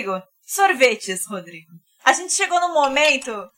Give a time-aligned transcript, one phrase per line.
[0.00, 1.72] Rodrigo, sorvetes, Rodrigo.
[2.04, 3.48] A gente chegou num momento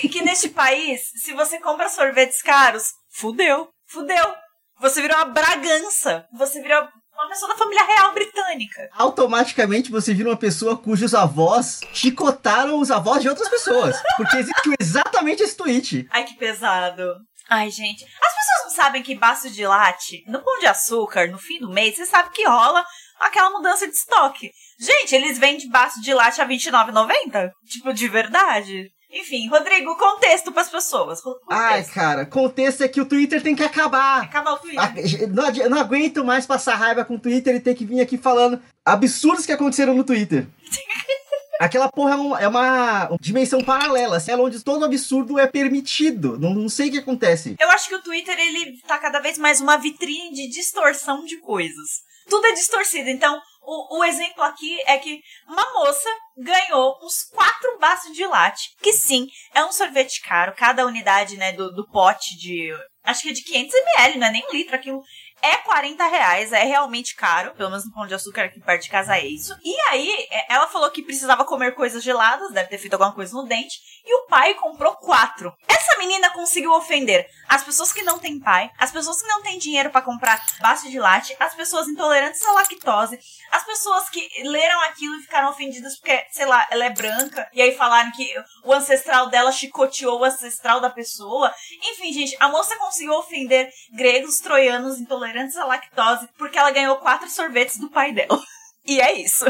[0.00, 4.34] que, que neste país, se você compra sorvetes caros, fudeu, fudeu.
[4.80, 6.24] Você virou uma Bragança.
[6.38, 8.88] Você virou uma pessoa da família real britânica.
[8.92, 14.00] Automaticamente você vira uma pessoa cujos avós chicotaram os avós de outras pessoas.
[14.16, 16.06] Porque existiu exatamente esse tweet.
[16.12, 17.16] Ai, que pesado.
[17.50, 18.04] Ai, gente.
[18.04, 21.70] As pessoas não sabem que baço de latte, no pão de açúcar, no fim do
[21.70, 22.84] mês, você sabe que rola
[23.20, 24.50] aquela mudança de estoque.
[24.78, 27.50] Gente, eles vendem baço de latte a R$29,90?
[27.68, 28.90] Tipo, de verdade?
[29.10, 31.22] Enfim, Rodrigo, contexto pras pessoas.
[31.22, 31.46] Contexto.
[31.50, 34.20] Ai, cara, contexto é que o Twitter tem que acabar.
[34.22, 34.78] Acaba o Twitter.
[34.80, 34.92] Ah,
[35.28, 38.18] Não, adi- não aguento mais passar raiva com o Twitter e ter que vir aqui
[38.18, 40.46] falando absurdos que aconteceram no Twitter.
[41.58, 46.38] Aquela porra é uma, é uma dimensão paralela, assim, é onde todo absurdo é permitido.
[46.38, 47.56] Não, não sei o que acontece.
[47.58, 51.38] Eu acho que o Twitter, ele tá cada vez mais uma vitrine de distorção de
[51.40, 52.06] coisas.
[52.28, 53.08] Tudo é distorcido.
[53.08, 58.70] Então, o, o exemplo aqui é que uma moça ganhou uns quatro baços de latte,
[58.82, 60.54] que sim, é um sorvete caro.
[60.56, 62.72] Cada unidade, né, do, do pote de...
[63.04, 64.74] Acho que é de 500ml, não é nem um litro.
[64.74, 65.02] Aquilo
[65.42, 67.52] é 40 reais, é realmente caro.
[67.54, 69.56] Pelo menos no pão de açúcar aqui perto de casa é isso.
[69.62, 73.34] E aí, é, ela falou que precisava comer coisas geladas, deve ter feito alguma coisa
[73.34, 73.78] no dente.
[74.04, 75.54] E o pai comprou quatro.
[75.68, 79.58] Essa menina conseguiu ofender as pessoas que não têm pai, as pessoas que não têm
[79.58, 83.18] dinheiro pra comprar baço de latte, as pessoas intolerantes à lactose,
[83.50, 87.60] as pessoas que leram aquilo e ficaram ofendidas porque, sei lá, ela é branca, e
[87.60, 88.26] aí falaram que
[88.64, 91.52] o ancestral dela chicoteou o ancestral da pessoa.
[91.92, 97.28] Enfim, gente, a moça conseguiu ofender gregos, troianos, intolerantes à lactose, porque ela ganhou quatro
[97.28, 98.40] sorvetes do pai dela.
[98.86, 99.44] E é isso.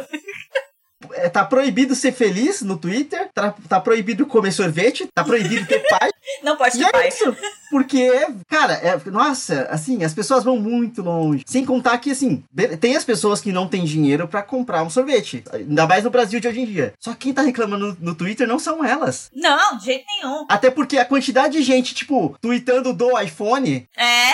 [1.12, 5.78] É, tá proibido ser feliz no Twitter, tá, tá proibido comer sorvete, tá proibido ter
[5.88, 6.10] pai.
[6.42, 7.08] Não pode E ter é pai.
[7.08, 7.36] isso.
[7.70, 8.10] Porque,
[8.48, 11.44] cara, é- nossa, assim, as pessoas vão muito longe.
[11.46, 12.42] Sem contar que, assim,
[12.80, 15.44] tem as pessoas que não têm dinheiro pra comprar um sorvete.
[15.52, 16.92] Ainda mais no Brasil de hoje em dia.
[16.98, 19.30] Só que quem tá reclamando no, no Twitter não são elas.
[19.32, 20.46] Não, de jeito nenhum.
[20.48, 24.32] Até porque a quantidade de gente, tipo, tweetando do iPhone, É.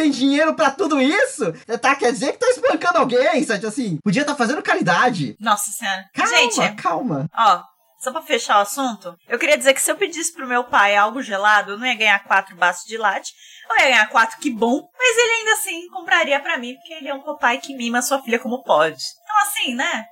[0.00, 1.52] tem dinheiro pra tudo isso?
[1.80, 3.66] Tá, quer dizer que tá espancando alguém, sabe?
[3.66, 5.36] Assim, podia tá fazendo caridade.
[5.38, 6.08] Nossa senhora.
[6.14, 7.30] Calma, Gente, calma.
[7.36, 7.62] Ó,
[7.98, 10.96] só pra fechar o assunto, eu queria dizer que se eu pedisse pro meu pai
[10.96, 13.32] algo gelado, eu não ia ganhar quatro baços de latte,
[13.68, 17.08] eu ia ganhar quatro, que bom, mas ele ainda assim compraria pra mim, porque ele
[17.08, 19.02] é um papai que mima sua filha como pode.
[19.22, 20.06] Então assim, né?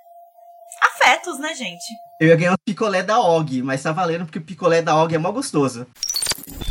[0.82, 1.84] Afetos, né, gente?
[2.20, 5.15] Eu ia ganhar um picolé da Og, mas tá valendo porque o picolé da Og
[5.15, 5.87] é mó gostoso.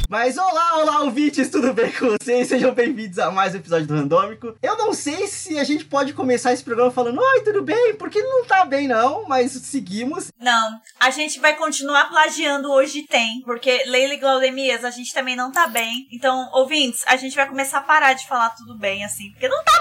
[0.09, 2.47] Mas olá, olá, ouvintes, tudo bem com vocês?
[2.47, 4.55] Sejam bem-vindos a mais um episódio do Randômico.
[4.63, 7.93] Eu não sei se a gente pode começar esse programa falando, oi, tudo bem?
[7.95, 10.31] Porque não tá bem não, mas seguimos.
[10.39, 15.51] Não, a gente vai continuar plagiando hoje tem, porque Leila Glaudemias, a gente também não
[15.51, 16.07] tá bem.
[16.09, 19.61] Então, ouvintes, a gente vai começar a parar de falar tudo bem, assim, porque não
[19.61, 19.77] tá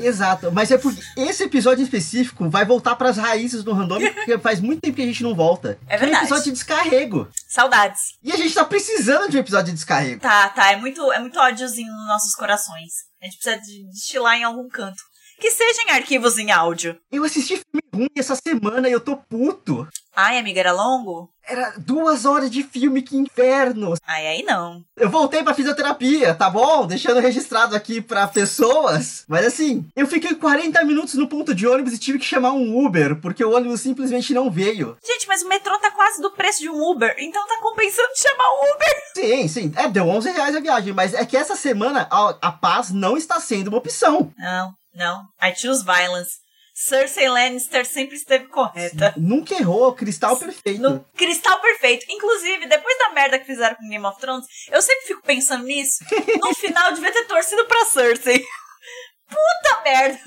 [0.00, 4.38] Exato, mas é porque esse episódio em específico vai voltar pras raízes do Randômico, porque
[4.38, 5.78] faz muito tempo que a gente não volta.
[5.86, 6.24] É É um verdade.
[6.24, 7.28] episódio de descarrego.
[7.48, 8.00] Saudades.
[8.22, 10.20] E a gente tá precisando de um episódio de descarrego.
[10.20, 10.72] Tá, tá.
[10.72, 12.92] É muito, é muito ódiozinho nos nossos corações.
[13.22, 15.00] A gente precisa de destilar em algum canto.
[15.40, 16.98] Que seja em arquivos em áudio.
[17.10, 19.86] Eu assisti filme ruim essa semana e eu tô puto.
[20.16, 21.28] Ai, amiga, era longo?
[21.46, 23.94] Era duas horas de filme, que inferno.
[24.06, 24.82] Ai, aí não.
[24.96, 26.86] Eu voltei pra fisioterapia, tá bom?
[26.86, 29.24] Deixando registrado aqui pra pessoas.
[29.28, 32.84] Mas assim, eu fiquei 40 minutos no ponto de ônibus e tive que chamar um
[32.86, 34.96] Uber, porque o ônibus simplesmente não veio.
[35.04, 38.48] Gente, mas o metrô tá quase do preço de um Uber, então tá compensando chamar
[38.48, 39.02] um Uber.
[39.14, 39.72] Sim, sim.
[39.76, 43.16] É, deu 11 reais a viagem, mas é que essa semana a, a paz não
[43.16, 44.32] está sendo uma opção.
[44.38, 45.22] Não, não.
[45.42, 46.43] I choose violence.
[46.74, 49.14] Cersei Lannister sempre esteve correta.
[49.16, 50.82] Nunca errou, cristal perfeito.
[50.82, 52.04] No cristal perfeito.
[52.08, 56.04] Inclusive, depois da merda que fizeram com Game of Thrones, eu sempre fico pensando nisso.
[56.42, 58.44] No final, devia ter torcido pra Cersei.
[59.28, 60.18] Puta merda.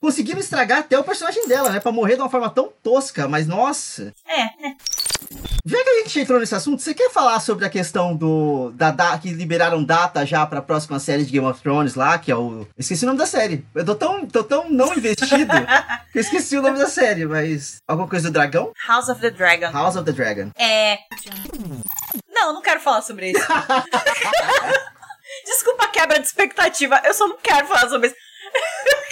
[0.00, 1.80] Conseguiram estragar até o personagem dela, né?
[1.80, 4.12] Pra morrer de uma forma tão tosca, mas nossa.
[4.26, 4.76] É, né?
[5.64, 8.70] Já que a gente entrou nesse assunto, você quer falar sobre a questão do.
[8.74, 12.30] da, da que liberaram data já pra próxima série de Game of Thrones lá, que
[12.30, 12.66] é o.
[12.78, 13.66] Esqueci o nome da série.
[13.74, 15.52] Eu tô tão, tô tão não investido
[16.12, 17.78] que eu esqueci o nome da série, mas.
[17.88, 18.72] Alguma coisa do dragão?
[18.86, 19.72] House of the Dragon.
[19.72, 20.50] House of the Dragon.
[20.56, 20.98] É.
[22.32, 23.46] Não, não quero falar sobre isso.
[25.44, 28.16] Desculpa a quebra de expectativa, eu só não quero falar sobre isso.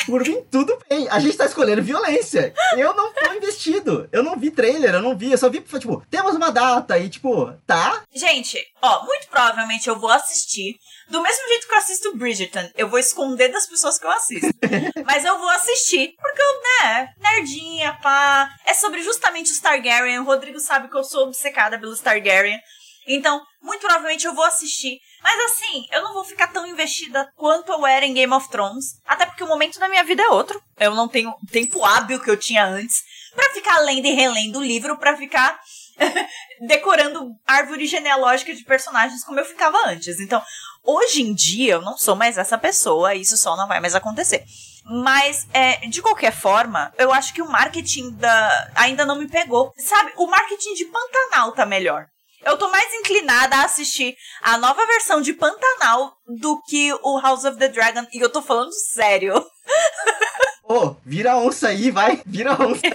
[0.06, 1.08] Por mim, tudo bem.
[1.08, 2.52] A gente tá escolhendo violência.
[2.76, 4.08] Eu não tô investido.
[4.12, 5.32] Eu não vi trailer, eu não vi.
[5.32, 8.02] Eu só vi, tipo, temos uma data e, tipo, tá?
[8.14, 10.76] Gente, ó, muito provavelmente eu vou assistir.
[11.08, 14.48] Do mesmo jeito que eu assisto Bridgerton, eu vou esconder das pessoas que eu assisto.
[15.04, 18.50] Mas eu vou assistir, porque eu, né, nerdinha, pá.
[18.66, 20.18] É sobre justamente os Targaryen.
[20.18, 22.58] O Rodrigo sabe que eu sou obcecada pelos Targaryen.
[23.06, 24.98] Então, muito provavelmente eu vou assistir.
[25.22, 29.00] Mas assim, eu não vou ficar tão investida quanto eu era em Game of Thrones.
[29.06, 30.62] Até porque o momento da minha vida é outro.
[30.78, 33.02] Eu não tenho tempo hábil que eu tinha antes
[33.34, 35.58] para ficar lendo e relendo o livro, para ficar
[36.66, 40.20] decorando árvore genealógica de personagens como eu ficava antes.
[40.20, 40.42] Então,
[40.82, 44.44] hoje em dia eu não sou mais essa pessoa, isso só não vai mais acontecer.
[44.86, 49.72] Mas, é, de qualquer forma, eu acho que o marketing da ainda não me pegou.
[49.78, 52.06] Sabe, o marketing de Pantanal tá melhor.
[52.44, 57.44] Eu tô mais inclinada a assistir a nova versão de Pantanal do que o House
[57.44, 58.06] of the Dragon.
[58.12, 59.34] E eu tô falando sério.
[60.64, 62.22] Ô, oh, vira onça aí, vai.
[62.24, 62.80] Vira onça.
[62.86, 62.92] é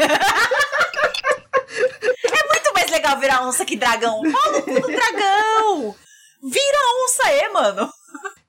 [2.48, 4.22] muito mais legal virar onça que dragão.
[4.32, 5.96] Fala do dragão!
[6.42, 7.92] Vira onça aí, mano.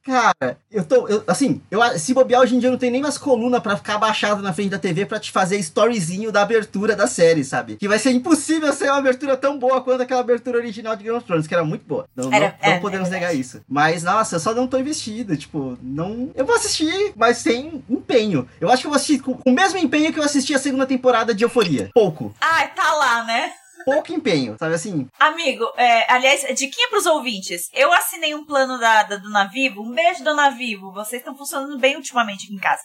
[0.02, 1.06] Cara, eu tô.
[1.08, 3.76] Eu, assim, eu, se bobear hoje em dia eu não tem nem mais coluna para
[3.76, 7.76] ficar abaixado na frente da TV para te fazer storyzinho da abertura da série, sabe?
[7.76, 11.16] Que vai ser impossível ser uma abertura tão boa quanto aquela abertura original de Game
[11.16, 12.06] of Thrones, que era muito boa.
[12.16, 13.60] Não, era, não, não é, podemos é negar isso.
[13.68, 15.36] Mas, nossa, eu só não tô investido.
[15.36, 16.30] Tipo, não.
[16.34, 18.48] Eu vou assistir, mas sem empenho.
[18.58, 20.58] Eu acho que eu vou assistir com, com o mesmo empenho que eu assisti a
[20.58, 21.90] segunda temporada de Euforia.
[21.92, 22.34] Pouco.
[22.40, 23.52] Ah, tá lá, né?
[23.84, 25.08] Pouco empenho, sabe assim?
[25.18, 27.68] Amigo, é, aliás, diquinha pros ouvintes.
[27.72, 29.82] Eu assinei um plano da, da Dona Vivo.
[29.82, 30.92] Um beijo, Dona Vivo.
[30.92, 32.82] Vocês estão funcionando bem ultimamente aqui em casa.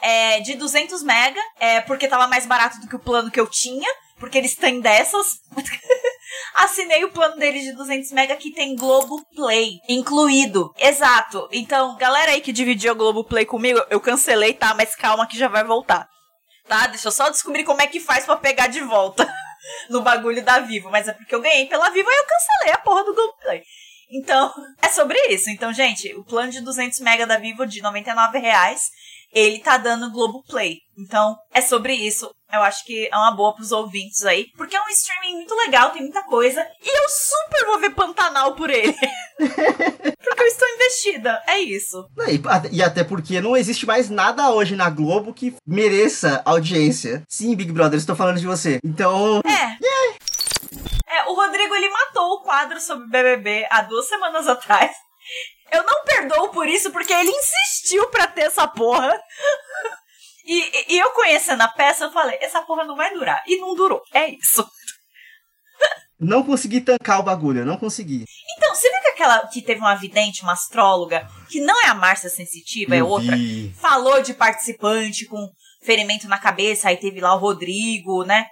[0.00, 3.46] É, de 200 mega, é, porque tava mais barato do que o plano que eu
[3.46, 3.88] tinha.
[4.18, 5.40] Porque eles têm dessas.
[6.54, 10.72] Assinei o plano deles de 200 mega que tem Globo Play incluído.
[10.78, 11.48] Exato.
[11.52, 14.74] Então, galera aí que dividiu o Globo Play comigo, eu cancelei, tá?
[14.74, 16.08] Mas calma que já vai voltar.
[16.66, 16.86] Tá?
[16.88, 19.26] Deixa eu só descobrir como é que faz para pegar de volta.
[19.90, 22.78] no bagulho da Vivo, mas é porque eu ganhei pela Vivo e eu cancelei a
[22.78, 23.62] porra do Google Play.
[24.10, 24.52] Então,
[24.82, 25.50] é sobre isso.
[25.50, 28.90] Então, gente, o plano de 200 mega da Vivo de 99 reais,
[29.32, 30.78] ele tá dando Globo Play.
[30.96, 32.30] Então, é sobre isso.
[32.52, 34.46] Eu acho que é uma boa pros ouvintes aí.
[34.56, 36.66] Porque é um streaming muito legal, tem muita coisa.
[36.82, 38.92] E eu super vou ver Pantanal por ele.
[39.36, 41.42] porque eu estou investida.
[41.46, 42.08] É isso.
[42.72, 47.22] E, até porque não existe mais nada hoje na Globo que mereça audiência.
[47.28, 48.80] Sim, Big Brother, estou falando de você.
[48.82, 49.40] Então.
[49.44, 49.50] É.
[49.50, 50.18] Yeah.
[51.06, 54.90] É, o Rodrigo ele matou o quadro sobre BBB há duas semanas atrás.
[55.70, 59.18] Eu não perdoo por isso, porque ele insistiu pra ter essa porra.
[60.44, 63.42] E, e, eu conhecendo a peça, eu falei, essa porra não vai durar.
[63.46, 64.02] E não durou.
[64.14, 64.66] É isso.
[66.18, 68.24] Não consegui tancar o bagulho, não consegui.
[68.56, 71.94] Então, você viu que aquela que teve uma vidente, uma astróloga, que não é a
[71.94, 73.72] Márcia Sensitiva, é eu é outra, vi.
[73.78, 75.48] falou de participante com
[75.82, 78.46] ferimento na cabeça, aí teve lá o Rodrigo, né?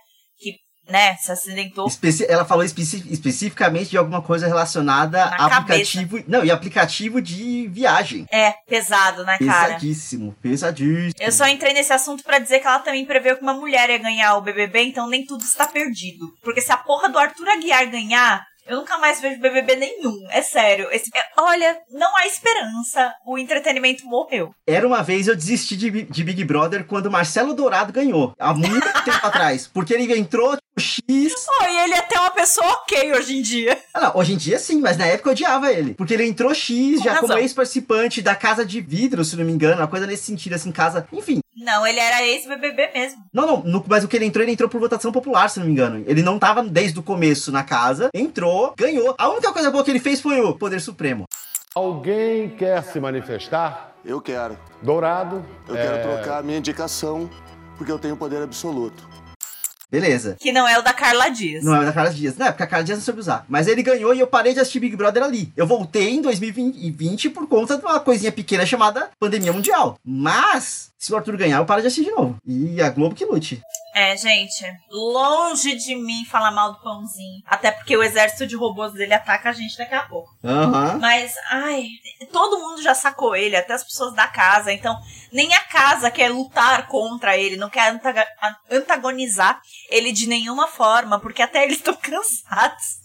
[0.88, 1.90] Né, se acidentou.
[2.28, 6.22] Ela falou especi especificamente de alguma coisa relacionada a aplicativo.
[6.26, 8.26] Não, e aplicativo de viagem.
[8.30, 9.74] É, pesado, né, cara?
[9.74, 11.14] Pesadíssimo, pesadíssimo.
[11.18, 13.98] Eu só entrei nesse assunto para dizer que ela também preveu que uma mulher ia
[13.98, 16.26] ganhar o BBB, então nem tudo está perdido.
[16.42, 20.26] Porque se a porra do Arthur Aguiar ganhar, eu nunca mais vejo BBB nenhum.
[20.30, 20.88] É sério.
[20.90, 23.14] Esse, é, olha, não há esperança.
[23.24, 24.52] O entretenimento morreu.
[24.66, 28.34] Era uma vez eu desisti de, de Big Brother quando Marcelo Dourado ganhou.
[28.38, 29.68] Há muito tempo atrás.
[29.68, 31.32] Porque ele entrou X.
[31.60, 33.78] Oh, e ele é até uma pessoa ok hoje em dia.
[33.94, 35.94] Ah, não, hoje em dia sim, mas na época eu odiava ele.
[35.94, 37.28] Porque ele entrou X, Com já razão.
[37.28, 39.80] como ex-participante da Casa de Vidro, se não me engano.
[39.80, 41.06] Uma coisa nesse sentido, assim, casa.
[41.12, 41.40] Enfim.
[41.56, 43.24] Não, ele era ex-BBB mesmo.
[43.32, 45.66] Não, não, no, mas o que ele entrou, ele entrou por votação popular, se não
[45.66, 46.04] me engano.
[46.06, 49.14] Ele não tava desde o começo na casa, entrou, ganhou.
[49.16, 51.24] A única coisa boa que ele fez foi o Poder Supremo.
[51.74, 53.94] Alguém quer se manifestar?
[54.04, 54.56] Eu quero.
[54.82, 55.44] Dourado.
[55.66, 55.82] Eu é...
[55.82, 57.28] quero trocar a minha indicação,
[57.76, 59.06] porque eu tenho poder absoluto.
[59.90, 60.36] Beleza.
[60.40, 61.64] Que não é o da Carla Dias.
[61.64, 62.36] Não é o da Carla Dias.
[62.36, 63.44] Não, é porque a Carla Dias não soube usar.
[63.48, 65.52] Mas ele ganhou e eu parei de assistir Big Brother ali.
[65.56, 69.98] Eu voltei em 2020 por conta de uma coisinha pequena chamada pandemia mundial.
[70.04, 72.36] Mas, se o Arthur ganhar, eu paro de assistir de novo.
[72.44, 73.62] E a Globo que lute.
[73.98, 77.42] É, gente, longe de mim falar mal do pãozinho.
[77.46, 80.28] Até porque o exército de robôs dele ataca a gente daqui a pouco.
[80.42, 80.98] Uhum.
[81.00, 81.86] Mas, ai,
[82.30, 84.70] todo mundo já sacou ele, até as pessoas da casa.
[84.70, 84.94] Então,
[85.32, 87.98] nem a casa quer lutar contra ele, não quer
[88.70, 93.00] antagonizar ele de nenhuma forma, porque até eles estão cansados.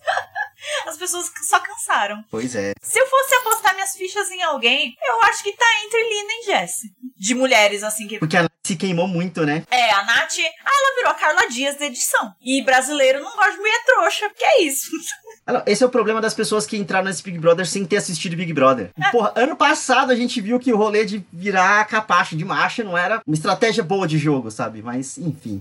[0.88, 2.24] As pessoas só cansaram.
[2.30, 2.74] Pois é.
[2.82, 6.46] Se eu fosse apostar minhas fichas em alguém, eu acho que tá entre Lina e
[6.46, 6.91] Jessie.
[7.18, 8.18] De mulheres, assim, que.
[8.18, 9.63] Porque a Nath se queimou muito, né?
[9.70, 10.38] É, a Nath.
[10.65, 12.34] Ah, ela virou a Carla Dias da edição.
[12.41, 14.89] E brasileiro não gosta de mulher trouxa, que é isso.
[15.65, 18.53] Esse é o problema das pessoas que entraram nesse Big Brother sem ter assistido Big
[18.53, 18.91] Brother.
[19.00, 19.12] É.
[19.12, 22.98] Porra, ano passado a gente viu que o rolê de virar capacho de macho não
[22.98, 24.82] era uma estratégia boa de jogo, sabe?
[24.82, 25.60] Mas, enfim.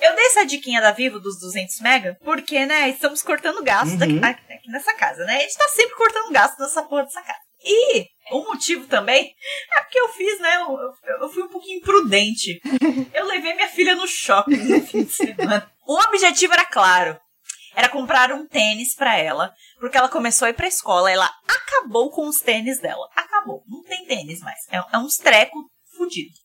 [0.00, 4.20] Eu dei essa diquinha da Vivo dos 200 mega, porque, né, estamos cortando gasto uhum.
[4.24, 5.36] aqui, aqui, nessa casa, né?
[5.36, 7.38] A gente tá sempre cortando gasto nessa porra dessa casa.
[7.64, 9.32] E o motivo também
[9.76, 10.56] é porque eu fiz, né?
[10.56, 12.60] Eu, eu, fui um pouquinho imprudente.
[13.14, 15.70] Eu levei minha filha no shopping no fim de semana.
[15.86, 17.18] O objetivo era claro.
[17.76, 22.10] era comprar um tênis pra ela, porque ela começou a ir pra escola, ela acabou
[22.10, 23.08] com os tênis dela.
[23.14, 23.62] Acabou.
[23.68, 24.58] Não tem tênis mais.
[24.70, 25.56] É, é uns treco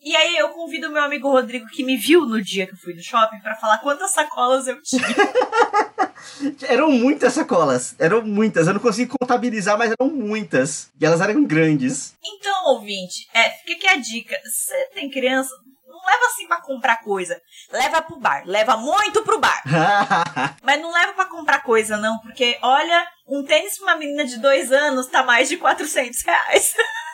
[0.01, 2.77] E aí eu convido o meu amigo Rodrigo, que me viu no dia que eu
[2.77, 5.01] fui no shopping, pra falar quantas sacolas eu tinha.
[6.67, 7.95] Eram muitas sacolas.
[7.99, 8.67] Eram muitas.
[8.67, 10.89] Eu não consigo contabilizar, mas eram muitas.
[10.99, 12.15] E elas eram grandes.
[12.23, 14.37] Então, ouvinte, é, fica aqui a dica.
[14.43, 15.49] Você tem criança,
[15.87, 17.39] não leva assim pra comprar coisa.
[17.71, 18.43] Leva pro bar.
[18.45, 19.63] Leva muito pro bar.
[20.61, 22.19] Mas não leva pra comprar coisa, não.
[22.19, 26.73] Porque, olha, um tênis pra uma menina de dois anos tá mais de 400 reais.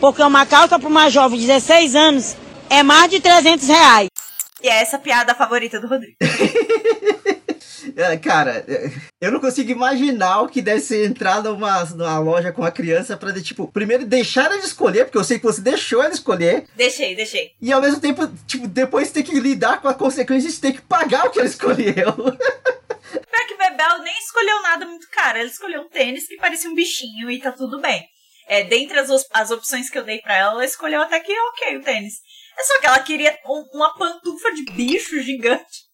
[0.00, 2.36] Porque uma calça para uma jovem de 16 anos
[2.70, 4.08] é mais de 300 reais.
[4.62, 6.16] E é essa a piada favorita do Rodrigo.
[7.96, 8.64] É, Cara,
[9.20, 13.16] eu não consigo imaginar o que deve ser entrar numa, numa loja com a criança
[13.16, 17.14] pra, tipo, primeiro deixar ela escolher, porque eu sei que você deixou ela escolher, Deixei,
[17.14, 17.52] deixei.
[17.60, 20.82] e ao mesmo tempo, tipo, depois ter que lidar com a consequência de ter que
[20.82, 22.12] pagar o que ela escolheu.
[22.12, 25.38] Pior que Bebel nem escolheu nada muito caro.
[25.38, 28.04] Ela escolheu um tênis que parecia um bichinho e tá tudo bem.
[28.46, 31.76] É, dentre as, as opções que eu dei pra ela, ela escolheu até que ok
[31.76, 32.14] o tênis.
[32.58, 35.84] É só que ela queria um- uma pantufa de bicho gigante.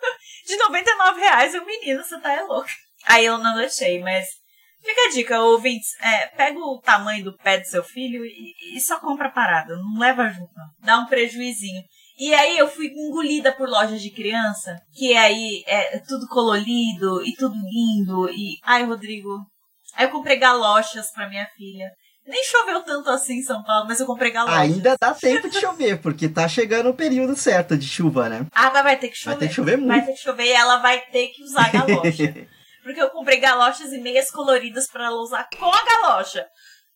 [0.46, 1.54] De 99 reais.
[1.54, 2.70] Eu, menina, você tá é louca.
[3.06, 4.26] Aí eu não deixei, mas
[4.82, 5.88] fica a dica, ouvintes.
[6.00, 9.76] É, pega o tamanho do pé do seu filho e, e só compra parada.
[9.76, 10.50] Não leva junto.
[10.80, 11.82] Dá um prejuizinho.
[12.18, 17.32] E aí eu fui engolida por lojas de criança, que aí é tudo colorido e
[17.36, 18.28] tudo lindo.
[18.30, 18.58] E.
[18.64, 19.38] Ai, Rodrigo.
[19.94, 21.90] Aí eu comprei galochas pra minha filha.
[22.26, 24.58] Nem choveu tanto assim em São Paulo, mas eu comprei galochas.
[24.60, 28.46] Ainda dá tempo de chover, porque tá chegando o período certo de chuva, né?
[28.52, 29.30] Ah, mas vai ter que chover.
[29.30, 29.88] Vai ter que chover muito.
[29.88, 32.48] Vai ter que chover e ela vai ter que usar galocha.
[32.84, 36.46] Porque eu comprei galochas e meias coloridas pra ela usar com a galocha.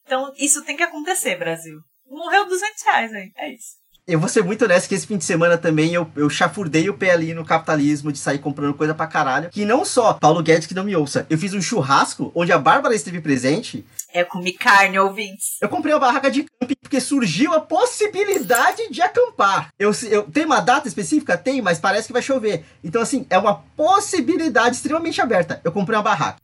[0.04, 1.78] Então, isso tem que acontecer, Brasil.
[2.06, 3.30] Morreu 200 reais aí.
[3.37, 3.82] É isso.
[4.04, 6.94] Eu vou ser muito honesto que esse fim de semana também eu, eu chafurdei o
[6.94, 9.49] pé ali no capitalismo de sair comprando coisa pra caralho.
[9.49, 12.59] Que não só, Paulo Guedes que não me ouça, eu fiz um churrasco onde a
[12.59, 13.87] Bárbara esteve presente.
[14.12, 15.56] É, eu comi carne, ouvintes.
[15.61, 19.68] Eu comprei uma barraca de camping porque surgiu a possibilidade de acampar.
[19.78, 21.38] Eu, eu tem uma data específica?
[21.38, 22.64] Tem, mas parece que vai chover.
[22.82, 25.61] Então, assim, é uma possibilidade extremamente aberta.
[25.62, 26.38] Eu comprei uma barraca.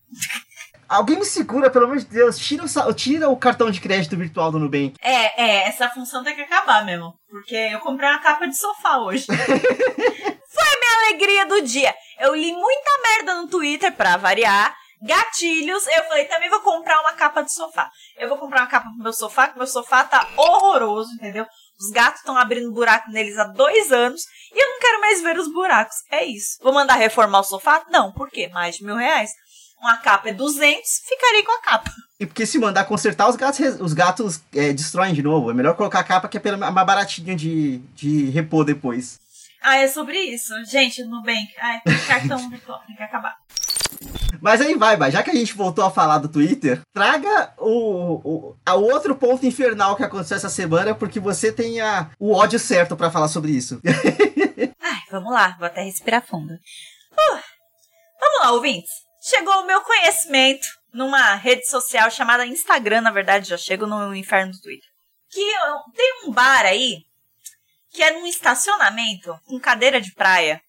[0.88, 2.38] Alguém me segura, pelo amor de Deus.
[2.38, 4.94] Tira o, tira o cartão de crédito virtual do Nubank.
[5.02, 7.14] É, é, essa função tem que acabar mesmo.
[7.28, 9.26] Porque eu comprei uma capa de sofá hoje.
[9.28, 11.94] Foi a minha alegria do dia.
[12.18, 14.74] Eu li muita merda no Twitter pra variar.
[15.00, 17.88] Gatilhos, eu falei, também vou comprar uma capa de sofá.
[18.16, 21.46] Eu vou comprar uma capa pro meu sofá, que meu sofá tá horroroso, entendeu?
[21.78, 25.38] Os gatos estão abrindo buraco neles há dois anos e eu não quero mais ver
[25.38, 25.94] os buracos.
[26.10, 26.58] É isso.
[26.60, 27.84] Vou mandar reformar o sofá?
[27.90, 28.48] Não, por quê?
[28.48, 29.30] Mais de mil reais.
[29.80, 31.90] Uma capa é 200, ficarei com a capa.
[32.18, 35.50] E porque se mandar consertar, os gatos, os gatos é, destroem de novo.
[35.50, 39.20] É melhor colocar a capa que é pelo- mais baratinho de, de repor depois.
[39.62, 40.52] Ah, é sobre isso.
[40.64, 43.36] Gente, Nubank, ai, cartão virtual, tem que acabar.
[44.40, 45.10] Mas aí vai, vai.
[45.10, 49.44] Já que a gente voltou a falar do Twitter, traga o, o, a outro ponto
[49.46, 53.52] infernal que aconteceu essa semana, porque você tem a, o ódio certo pra falar sobre
[53.52, 53.80] isso.
[54.80, 56.52] Ai, vamos lá, vou até respirar fundo.
[56.52, 57.38] Uh,
[58.20, 58.90] vamos lá, ouvintes.
[59.28, 64.52] Chegou o meu conhecimento numa rede social chamada Instagram, na verdade, já chego no inferno
[64.52, 64.88] do Twitter.
[65.30, 65.44] Que
[65.94, 67.02] tem um bar aí,
[67.92, 70.60] que é num estacionamento, com cadeira de praia.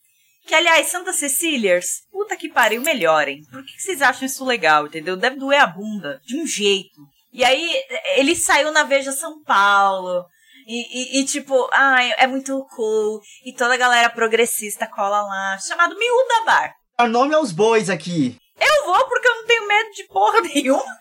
[0.46, 3.46] Que, aliás, Santa Cecílias, puta que pariu, melhorem.
[3.46, 5.16] Por que vocês acham isso legal, entendeu?
[5.16, 7.00] Deve doer a bunda, de um jeito.
[7.32, 7.82] E aí,
[8.18, 10.26] ele saiu na Veja São Paulo.
[10.68, 13.22] E, e- e, tipo, ai, é muito cool.
[13.46, 15.58] E toda a galera progressista cola lá.
[15.60, 16.74] Chamado Miúda Bar.
[16.98, 18.36] Dar nome aos bois aqui.
[18.60, 20.98] Eu vou porque eu não tenho medo de porra nenhuma.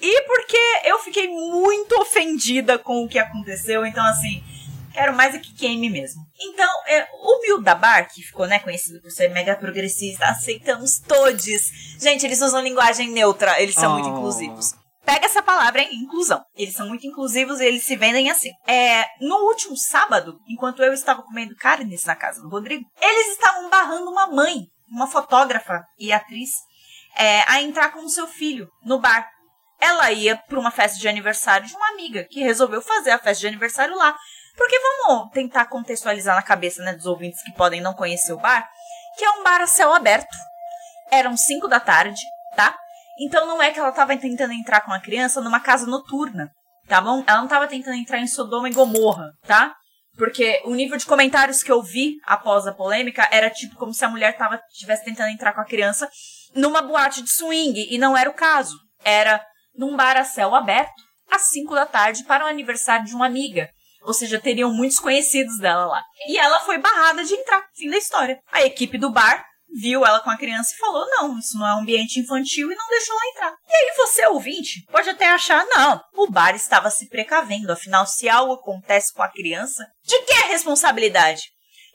[0.00, 3.86] E porque eu fiquei muito ofendida com o que aconteceu.
[3.86, 4.42] Então, assim,
[4.92, 6.20] quero mais é que queime mesmo.
[6.40, 11.44] Então, é, o Miúda Bar, que ficou né, conhecido por ser mega progressista, aceitamos todos.
[12.00, 14.18] Gente, eles usam linguagem neutra, eles são muito Oh.
[14.18, 14.74] inclusivos.
[15.04, 15.90] Pega essa palavra, hein?
[15.94, 16.40] Inclusão.
[16.56, 18.50] Eles são muito inclusivos e eles se vendem assim.
[18.66, 23.68] É, no último sábado, enquanto eu estava comendo carnes na casa do Rodrigo, eles estavam
[23.68, 26.50] barrando uma mãe, uma fotógrafa e atriz,
[27.16, 29.28] é, a entrar com o seu filho no bar.
[29.80, 33.40] Ela ia para uma festa de aniversário de uma amiga que resolveu fazer a festa
[33.40, 34.16] de aniversário lá.
[34.56, 38.68] Porque vamos tentar contextualizar na cabeça né, dos ouvintes que podem não conhecer o bar,
[39.16, 40.36] que é um bar a céu aberto.
[41.10, 42.20] Eram 5 da tarde,
[42.54, 42.76] tá?
[43.20, 46.50] Então não é que ela estava tentando entrar com a criança numa casa noturna,
[46.86, 47.22] tá bom?
[47.26, 49.74] Ela não estava tentando entrar em Sodoma e Gomorra, tá?
[50.16, 54.04] Porque o nível de comentários que eu vi após a polêmica era tipo como se
[54.04, 56.08] a mulher tava, tivesse tentando entrar com a criança
[56.54, 58.76] numa boate de swing, e não era o caso.
[59.04, 59.44] Era
[59.74, 63.70] num bar a céu aberto, às 5 da tarde, para o aniversário de uma amiga.
[64.02, 66.02] Ou seja, teriam muitos conhecidos dela lá.
[66.26, 67.64] E ela foi barrada de entrar.
[67.74, 68.40] Fim da história.
[68.50, 71.74] A equipe do bar viu ela com a criança e falou: não, isso não é
[71.74, 73.56] um ambiente infantil e não deixou ela entrar.
[73.68, 78.28] E aí você, ouvinte, pode até achar: não, o bar estava se precavendo, afinal, se
[78.28, 81.42] algo acontece com a criança, de que é responsabilidade?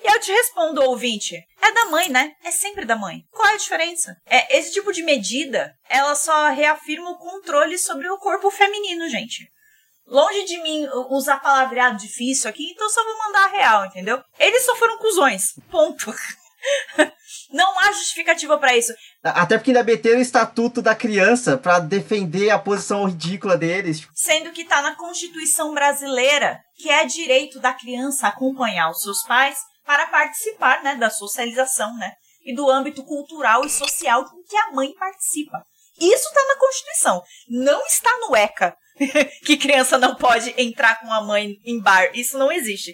[0.04, 2.34] E eu te respondo, ouvinte, é da mãe, né?
[2.44, 3.24] É sempre da mãe.
[3.32, 4.16] Qual é a diferença?
[4.26, 9.50] É, esse tipo de medida, ela só reafirma o controle sobre o corpo feminino, gente.
[10.06, 14.24] Longe de mim usar palavreado difícil aqui, então só vou mandar a real, entendeu?
[14.40, 15.54] Eles só foram cuzões.
[15.70, 16.14] Ponto.
[17.52, 18.94] Não há justificativa para isso.
[19.24, 24.08] Até porque ainda meteram o estatuto da criança para defender a posição ridícula deles.
[24.14, 29.58] Sendo que tá na Constituição brasileira, que é direito da criança acompanhar os seus pais
[29.88, 32.12] para participar, né, da socialização, né,
[32.44, 35.66] e do âmbito cultural e social com que a mãe participa.
[36.00, 38.78] Isso está na Constituição, não está no ECA,
[39.46, 42.12] que criança não pode entrar com a mãe em bar.
[42.14, 42.94] Isso não existe.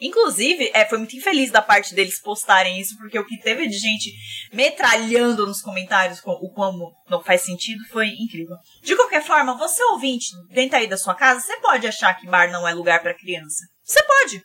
[0.00, 3.78] Inclusive, é, foi muito infeliz da parte deles postarem isso, porque o que teve de
[3.78, 4.12] gente
[4.52, 8.56] metralhando nos comentários com, o como não faz sentido foi incrível.
[8.82, 12.50] De qualquer forma, você ouvinte, dentro aí da sua casa, você pode achar que bar
[12.50, 13.64] não é lugar para criança.
[13.82, 14.42] Você pode.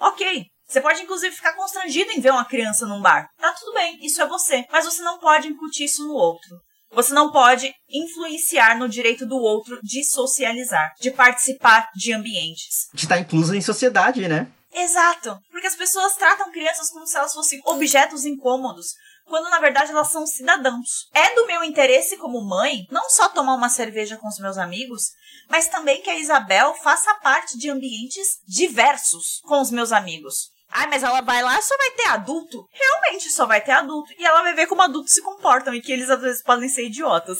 [0.00, 0.51] Ok.
[0.72, 3.28] Você pode, inclusive, ficar constrangido em ver uma criança num bar.
[3.38, 4.64] Tá tudo bem, isso é você.
[4.72, 6.56] Mas você não pode incutir isso no outro.
[6.92, 12.88] Você não pode influenciar no direito do outro de socializar, de participar de ambientes.
[12.94, 14.50] De estar incluso em sociedade, né?
[14.72, 15.38] Exato.
[15.50, 18.94] Porque as pessoas tratam crianças como se elas fossem objetos incômodos,
[19.26, 21.06] quando na verdade elas são cidadãos.
[21.12, 25.10] É do meu interesse como mãe não só tomar uma cerveja com os meus amigos,
[25.50, 30.52] mas também que a Isabel faça parte de ambientes diversos com os meus amigos.
[30.72, 32.66] Ai, mas ela vai lá só vai ter adulto?
[32.72, 34.10] Realmente só vai ter adulto.
[34.18, 36.86] E ela vai ver como adultos se comportam e que eles às vezes podem ser
[36.86, 37.38] idiotas.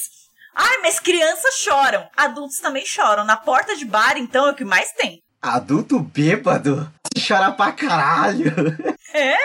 [0.54, 2.06] Ai, mas crianças choram.
[2.14, 3.24] Adultos também choram.
[3.24, 5.22] Na porta de bar, então, é o que mais tem.
[5.40, 6.92] Adulto bêbado?
[7.26, 8.52] Chora pra caralho.
[9.14, 9.36] É?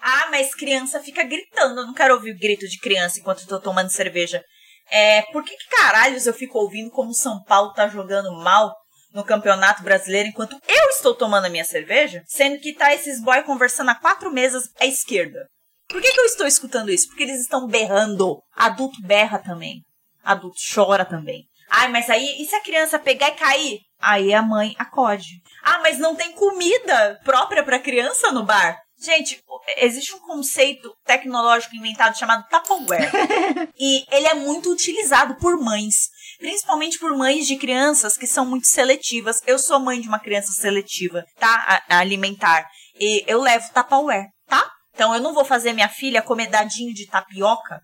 [0.00, 1.80] Ah, mas criança fica gritando.
[1.80, 4.42] Eu não quero ouvir grito de criança enquanto eu tô tomando cerveja.
[4.90, 8.74] É, por que, que caralhos eu fico ouvindo como São Paulo tá jogando mal
[9.12, 13.42] no Campeonato Brasileiro enquanto eu estou tomando a minha cerveja, sendo que tá esses boy
[13.42, 15.46] conversando a quatro mesas à esquerda.
[15.88, 17.08] Por que, que eu estou escutando isso?
[17.08, 18.42] Porque eles estão berrando.
[18.54, 19.82] Adulto berra também.
[20.24, 21.44] Adulto chora também.
[21.68, 23.80] Ai, mas aí, e se a criança pegar e cair?
[23.98, 25.40] Aí a mãe acode.
[25.62, 28.78] Ah, mas não tem comida própria para criança no bar?
[29.02, 29.42] Gente,
[29.78, 33.10] existe um conceito tecnológico inventado chamado Tupperware.
[33.78, 36.08] e ele é muito utilizado por mães.
[36.42, 39.40] Principalmente por mães de crianças que são muito seletivas.
[39.46, 41.54] Eu sou mãe de uma criança seletiva, tá?
[41.88, 42.68] A, a alimentar.
[42.98, 44.68] E eu levo Tupperware, tá?
[44.92, 47.80] Então eu não vou fazer minha filha comer dadinho de tapioca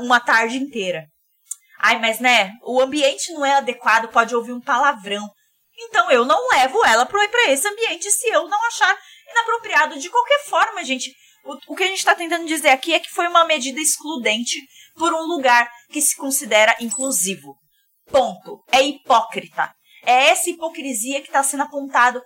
[0.00, 1.06] uma tarde inteira.
[1.78, 5.24] Ai, mas né, o ambiente não é adequado, pode ouvir um palavrão.
[5.78, 8.98] Então eu não levo ela para esse ambiente se eu não achar
[9.30, 10.00] inapropriado.
[10.00, 13.08] De qualquer forma, gente, o, o que a gente está tentando dizer aqui é que
[13.08, 14.58] foi uma medida excludente
[14.96, 17.54] por um lugar que se considera inclusivo.
[18.10, 18.62] Ponto.
[18.70, 19.72] É hipócrita.
[20.04, 22.22] É essa hipocrisia que está sendo apontado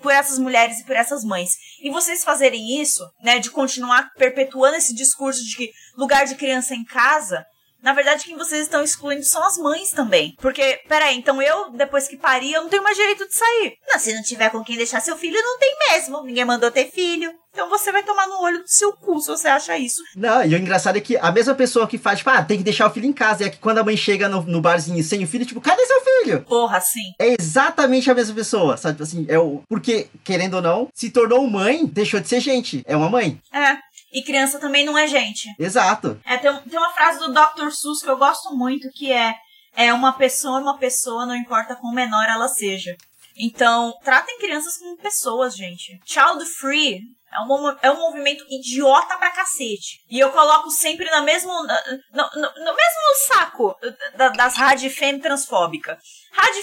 [0.00, 1.56] por essas mulheres e por essas mães.
[1.82, 6.74] E vocês fazerem isso, né, de continuar perpetuando esse discurso de que lugar de criança
[6.74, 7.44] é em casa,
[7.82, 10.34] na verdade, quem vocês estão excluindo são as mães também.
[10.40, 13.74] Porque, peraí, então eu, depois que pari, eu não tenho mais direito de sair.
[13.86, 16.22] Não, se não tiver com quem deixar seu filho, não tem mesmo.
[16.24, 17.32] Ninguém mandou ter filho.
[17.56, 20.02] Então você vai tomar no olho do seu cu se você acha isso.
[20.14, 22.62] Não, e o engraçado é que a mesma pessoa que faz, tipo, ah, tem que
[22.62, 25.24] deixar o filho em casa, é que quando a mãe chega no, no barzinho sem
[25.24, 26.42] o filho, tipo, cadê seu filho?
[26.42, 27.14] Porra, sim.
[27.18, 29.02] É exatamente a mesma pessoa, sabe?
[29.02, 29.62] Assim, é o.
[29.70, 32.82] Porque, querendo ou não, se tornou mãe, deixou de ser gente.
[32.84, 33.40] É uma mãe.
[33.50, 33.78] É.
[34.12, 35.48] E criança também não é gente.
[35.58, 36.20] Exato.
[36.26, 37.70] É, tem, tem uma frase do Dr.
[37.70, 39.34] Seuss que eu gosto muito, que é
[39.74, 42.94] é uma pessoa uma pessoa, não importa quão menor ela seja.
[43.38, 45.98] Então, tratem crianças como pessoas, gente.
[46.04, 47.00] Child free
[47.32, 50.00] é um, é um movimento idiota pra cacete.
[50.08, 53.76] E eu coloco sempre no mesmo, no, no, no mesmo saco
[54.16, 55.98] da, das rádio fem transfóbica.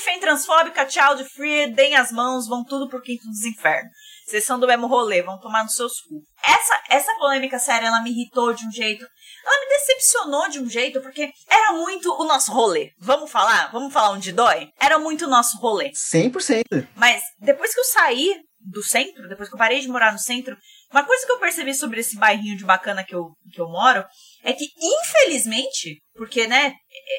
[0.04, 3.92] Fem transfóbica, child free, deem as mãos, vão tudo pro quinto dos infernos.
[4.26, 6.22] Vocês são do mesmo rolê, vão tomar nos seus cu.
[6.46, 9.06] Essa, essa polêmica séria, ela me irritou de um jeito.
[9.46, 12.92] Ela me decepcionou de um jeito, porque era muito o nosso rolê.
[12.98, 13.72] Vamos falar?
[13.72, 14.70] Vamos falar onde dói?
[14.80, 15.92] Era muito o nosso rolê.
[15.92, 16.88] 100%.
[16.96, 20.58] Mas depois que eu saí do centro, depois que eu parei de morar no centro,
[20.92, 24.06] uma coisa que eu percebi sobre esse bairrinho de bacana que eu, que eu moro
[24.44, 26.74] é que, infelizmente, porque, né,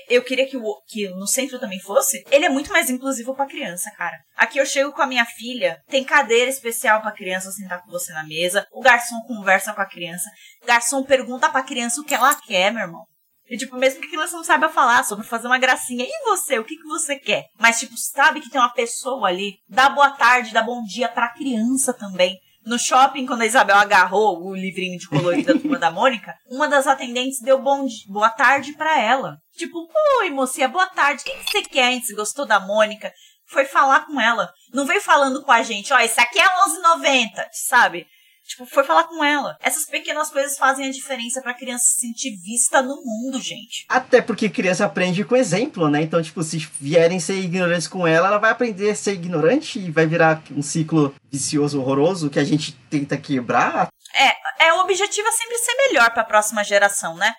[0.09, 3.47] eu queria que, o, que no centro também fosse, ele é muito mais inclusivo pra
[3.47, 4.17] criança, cara.
[4.37, 8.13] Aqui eu chego com a minha filha, tem cadeira especial pra criança sentar com você
[8.13, 10.29] na mesa, o garçom conversa com a criança,
[10.63, 13.05] o garçom pergunta pra criança o que ela quer, meu irmão.
[13.49, 16.07] E, tipo, mesmo que a criança não saiba falar, sobre fazer uma gracinha.
[16.09, 16.59] E você?
[16.59, 17.45] O que, que você quer?
[17.59, 21.35] Mas, tipo, sabe que tem uma pessoa ali, dá boa tarde, dá bom dia pra
[21.35, 25.91] criança também No shopping, quando a Isabel agarrou o livrinho de colorido da turma da
[25.91, 29.39] Mônica, uma das atendentes deu bom boa tarde pra ela.
[29.57, 29.87] Tipo,
[30.21, 31.23] oi, mocinha, boa tarde.
[31.23, 32.03] O que, você quer, hein?
[32.17, 33.13] Gostou da Mônica?
[33.47, 34.51] Foi falar com ela.
[34.73, 38.07] Não veio falando com a gente, ó, esse aqui é 11,90, sabe?
[38.47, 39.57] Tipo, foi falar com ela.
[39.61, 43.87] Essas pequenas coisas fazem a diferença pra criança se sentir vista no mundo, gente.
[43.89, 46.03] Até porque criança aprende com exemplo, né?
[46.03, 49.91] Então, tipo, se vierem ser ignorantes com ela, ela vai aprender a ser ignorante e
[49.91, 53.89] vai virar um ciclo vicioso, horroroso, que a gente tenta quebrar.
[54.15, 57.33] É, o objetivo é sempre ser melhor pra próxima geração, né?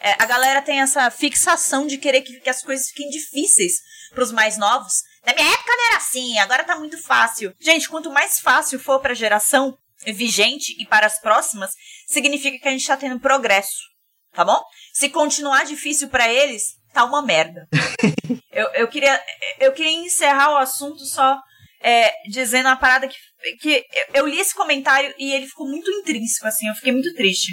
[0.00, 3.74] É, a galera tem essa fixação de querer que, que as coisas fiquem difíceis
[4.14, 5.02] pros mais novos.
[5.24, 7.54] Na minha época não era assim, agora tá muito fácil.
[7.60, 11.70] Gente, quanto mais fácil for pra geração vigente e para as próximas,
[12.06, 13.78] significa que a gente tá tendo progresso,
[14.32, 14.60] tá bom?
[14.92, 17.68] Se continuar difícil pra eles, tá uma merda.
[18.52, 19.22] eu, eu, queria,
[19.60, 21.38] eu queria encerrar o assunto só
[21.82, 23.16] é, dizendo uma parada que,
[23.60, 23.84] que
[24.14, 27.52] eu li esse comentário e ele ficou muito intrínseco, assim, eu fiquei muito triste.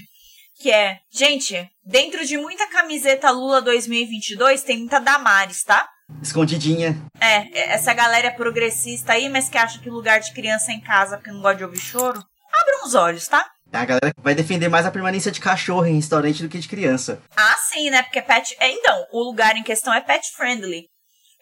[0.61, 5.87] Que é, gente, dentro de muita camiseta Lula 2022 tem muita Damares, tá?
[6.21, 6.97] Escondidinha.
[7.21, 10.81] É, essa galera é progressista aí, mas que acha que lugar de criança é em
[10.81, 12.21] casa porque não gosta de ouvir choro.
[12.69, 13.49] Abram os olhos, tá?
[13.73, 17.21] A galera vai defender mais a permanência de cachorro em restaurante do que de criança.
[17.35, 18.03] Ah, sim, né?
[18.03, 18.55] Porque pet.
[18.59, 20.87] É, então, o lugar em questão é pet friendly.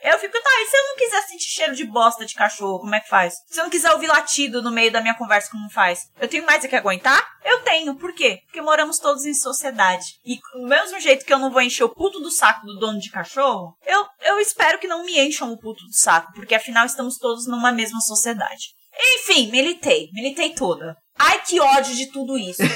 [0.04, 2.94] Eu fico, tá, e se eu não quiser sentir cheiro de bosta de cachorro, como
[2.94, 3.34] é que faz?
[3.48, 6.02] Se eu não quiser ouvir latido no meio da minha conversa, como faz?
[6.20, 7.20] Eu tenho mais é que aguentar?
[7.44, 7.96] Eu tenho.
[7.96, 8.42] Por quê?
[8.46, 10.06] Porque moramos todos em sociedade.
[10.24, 13.00] E do mesmo jeito que eu não vou encher o puto do saco do dono
[13.00, 16.86] de cachorro, eu, eu espero que não me encham o puto do saco, porque afinal
[16.86, 18.76] estamos todos numa mesma sociedade.
[19.16, 20.10] Enfim, militei.
[20.14, 20.96] Militei toda.
[21.18, 22.62] Ai, que ódio de tudo isso.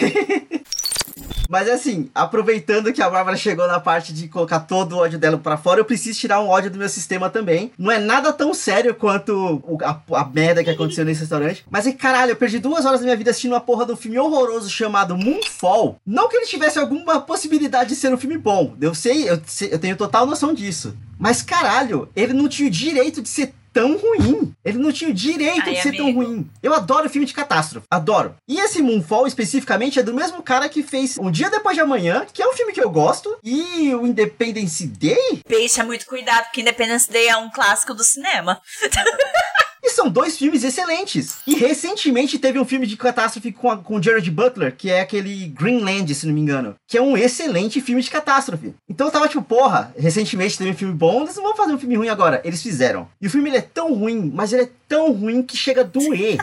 [1.52, 5.38] Mas assim, aproveitando que a Bárbara chegou na parte de colocar todo o ódio dela
[5.38, 7.74] pra fora, eu preciso tirar um ódio do meu sistema também.
[7.78, 11.66] Não é nada tão sério quanto a, a merda que aconteceu nesse restaurante.
[11.70, 13.98] Mas é caralho, eu perdi duas horas da minha vida assistindo uma porra de um
[13.98, 15.98] filme horroroso chamado Moonfall.
[16.06, 18.74] Não que ele tivesse alguma possibilidade de ser um filme bom.
[18.80, 20.96] Eu sei, eu, eu tenho total noção disso.
[21.20, 24.54] Mas caralho, ele não tinha o direito de ser tão ruim.
[24.64, 26.24] Ele não tinha o direito Ai, de ser tão amigo.
[26.24, 26.50] ruim.
[26.62, 27.88] Eu adoro filme de catástrofe.
[27.90, 28.36] Adoro.
[28.48, 32.26] E esse Moonfall, especificamente, é do mesmo cara que fez Um Dia Depois de Amanhã,
[32.32, 35.42] que é um filme que eu gosto, e o Independence Day.
[35.48, 38.62] Deixa muito cuidado, porque Independence Day é um clássico do cinema.
[39.84, 41.38] E são dois filmes excelentes.
[41.48, 45.48] E recentemente teve um filme de catástrofe com, a, com Jared Butler, que é aquele
[45.48, 46.76] Greenland, se não me engano.
[46.88, 48.74] Que é um excelente filme de catástrofe.
[48.88, 51.80] Então eu tava tipo, porra, recentemente teve um filme bom, eles não vão fazer um
[51.80, 52.42] filme ruim agora.
[52.44, 53.08] Eles fizeram.
[53.20, 55.86] E o filme ele é tão ruim, mas ele é tão ruim que chega a
[55.86, 56.38] doer.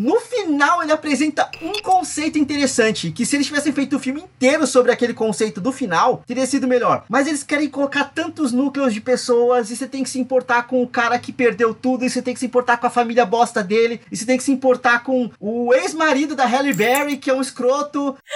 [0.00, 4.66] No final, ele apresenta um conceito interessante, que se eles tivessem feito o filme inteiro
[4.66, 7.04] sobre aquele conceito do final, teria sido melhor.
[7.06, 10.82] Mas eles querem colocar tantos núcleos de pessoas, e você tem que se importar com
[10.82, 13.62] o cara que perdeu tudo, e você tem que se importar com a família bosta
[13.62, 17.34] dele, e você tem que se importar com o ex-marido da Halle Berry, que é
[17.34, 18.16] um escroto.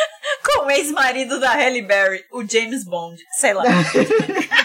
[0.45, 3.17] Com o ex-marido da Halle Berry, o James Bond.
[3.33, 3.65] Sei lá.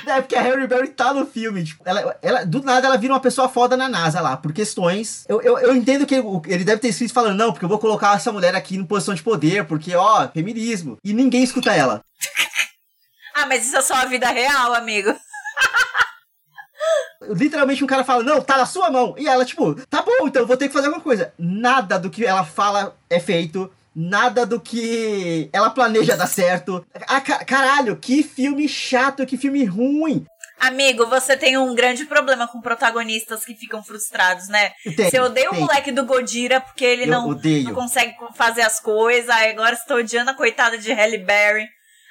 [0.10, 1.64] É porque a Halle Berry tá no filme.
[1.64, 5.24] Tipo, ela, ela, do nada ela vira uma pessoa foda na NASA lá, por questões.
[5.30, 7.80] Eu, eu, eu entendo que ele, ele deve ter escrito falando, não, porque eu vou
[7.80, 10.97] colocar essa mulher aqui em posição de poder, porque, ó, feminismo.
[11.04, 12.02] E ninguém escuta ela.
[13.32, 15.15] Ah, mas isso é só a vida real, amigo.
[17.30, 19.13] Literalmente um cara fala, não, tá na sua mão.
[19.17, 21.34] E ela, tipo, tá bom, então vou ter que fazer alguma coisa.
[21.38, 23.71] Nada do que ela fala é feito.
[23.95, 26.86] Nada do que ela planeja dar certo.
[27.08, 30.25] Ah, ca- caralho, que filme chato, que filme ruim.
[30.60, 34.72] Amigo, você tem um grande problema com protagonistas que ficam frustrados, né?
[34.95, 35.62] Tem, você odeia o tem.
[35.62, 39.30] moleque do Godira porque ele não, não consegue fazer as coisas.
[39.30, 41.65] Aí agora você tá odiando a coitada de Halle Berry.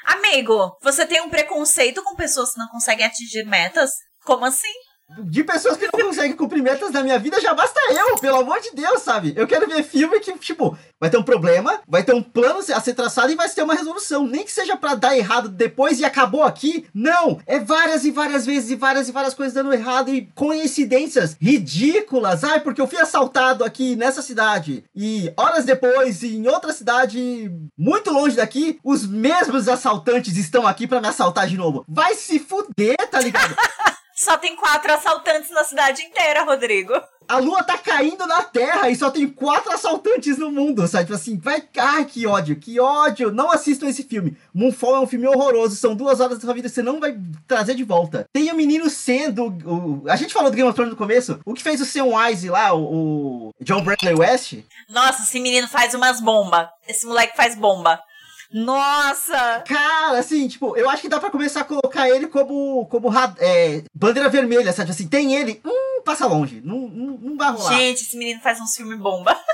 [0.06, 3.90] Amigo, você tem um preconceito com pessoas que não conseguem atingir metas?
[4.24, 4.72] Como assim?
[5.16, 8.60] De pessoas que não conseguem cumprir metas na minha vida, já basta eu, pelo amor
[8.60, 9.32] de Deus, sabe?
[9.34, 12.80] Eu quero ver filme que, tipo, vai ter um problema, vai ter um plano a
[12.80, 14.26] ser traçado e vai ter uma resolução.
[14.26, 16.86] Nem que seja pra dar errado depois e acabou aqui.
[16.92, 17.40] Não!
[17.46, 22.44] É várias e várias vezes e várias e várias coisas dando errado e coincidências ridículas.
[22.44, 24.84] Ai, porque eu fui assaltado aqui nessa cidade.
[24.94, 31.00] E horas depois, em outra cidade muito longe daqui, os mesmos assaltantes estão aqui pra
[31.00, 31.84] me assaltar de novo.
[31.88, 33.56] Vai se fuder, tá ligado?
[34.18, 36.92] Só tem quatro assaltantes na cidade inteira, Rodrigo.
[37.28, 41.04] A lua tá caindo na Terra e só tem quatro assaltantes no mundo, sabe?
[41.04, 41.62] Tipo assim, vai.
[41.76, 43.30] Ai, que ódio, que ódio.
[43.30, 44.36] Não assistam esse filme.
[44.52, 45.76] Moonfall é um filme horroroso.
[45.76, 48.26] São duas horas da sua vida que você não vai trazer de volta.
[48.32, 49.56] Tem o menino sendo.
[49.64, 50.02] O...
[50.08, 51.38] A gente falou do Game of Thrones no começo.
[51.44, 54.64] O que fez o Sam Wise lá, o, o John Bradley West.
[54.88, 56.66] Nossa, esse menino faz umas bombas.
[56.88, 58.00] Esse moleque faz bomba.
[58.52, 59.62] Nossa!
[59.66, 62.86] Cara, assim, tipo, eu acho que dá pra começar a colocar ele como.
[62.86, 63.08] como
[63.38, 64.90] é, bandeira vermelha, sabe?
[64.90, 65.60] Assim, tem ele.
[65.64, 66.60] Hum, passa longe.
[66.64, 67.76] Não, não, não vai rolar.
[67.76, 69.36] Gente, esse menino faz uns filmes bomba.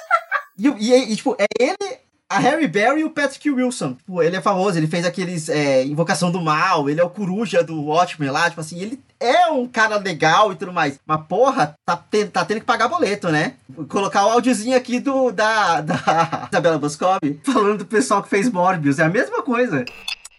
[0.57, 3.95] E, e, e, tipo, é ele, a Harry Berry e o Patrick Wilson.
[3.95, 7.63] Tipo, ele é famoso, ele fez aqueles é, Invocação do Mal, ele é o coruja
[7.63, 10.99] do Watchmen lá, tipo assim, ele é um cara legal e tudo mais.
[11.07, 11.97] Mas, porra, tá,
[12.33, 13.55] tá tendo que pagar boleto, né?
[13.69, 18.51] Vou colocar o áudiozinho aqui do da, da Isabela Boscov falando do pessoal que fez
[18.51, 18.99] Morbius.
[18.99, 19.85] É a mesma coisa.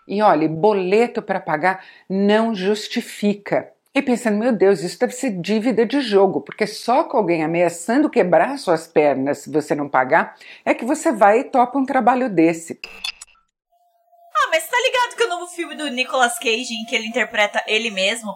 [0.08, 3.75] E olha, boleto para pagar não justifica.
[3.96, 8.10] E pensando, meu Deus, isso deve ser dívida de jogo, porque só com alguém ameaçando
[8.10, 12.30] quebrar suas pernas se você não pagar, é que você vai e topa um trabalho
[12.30, 12.78] desse.
[14.36, 17.64] Ah, mas tá ligado que o novo filme do Nicolas Cage, em que ele interpreta
[17.66, 18.36] ele mesmo,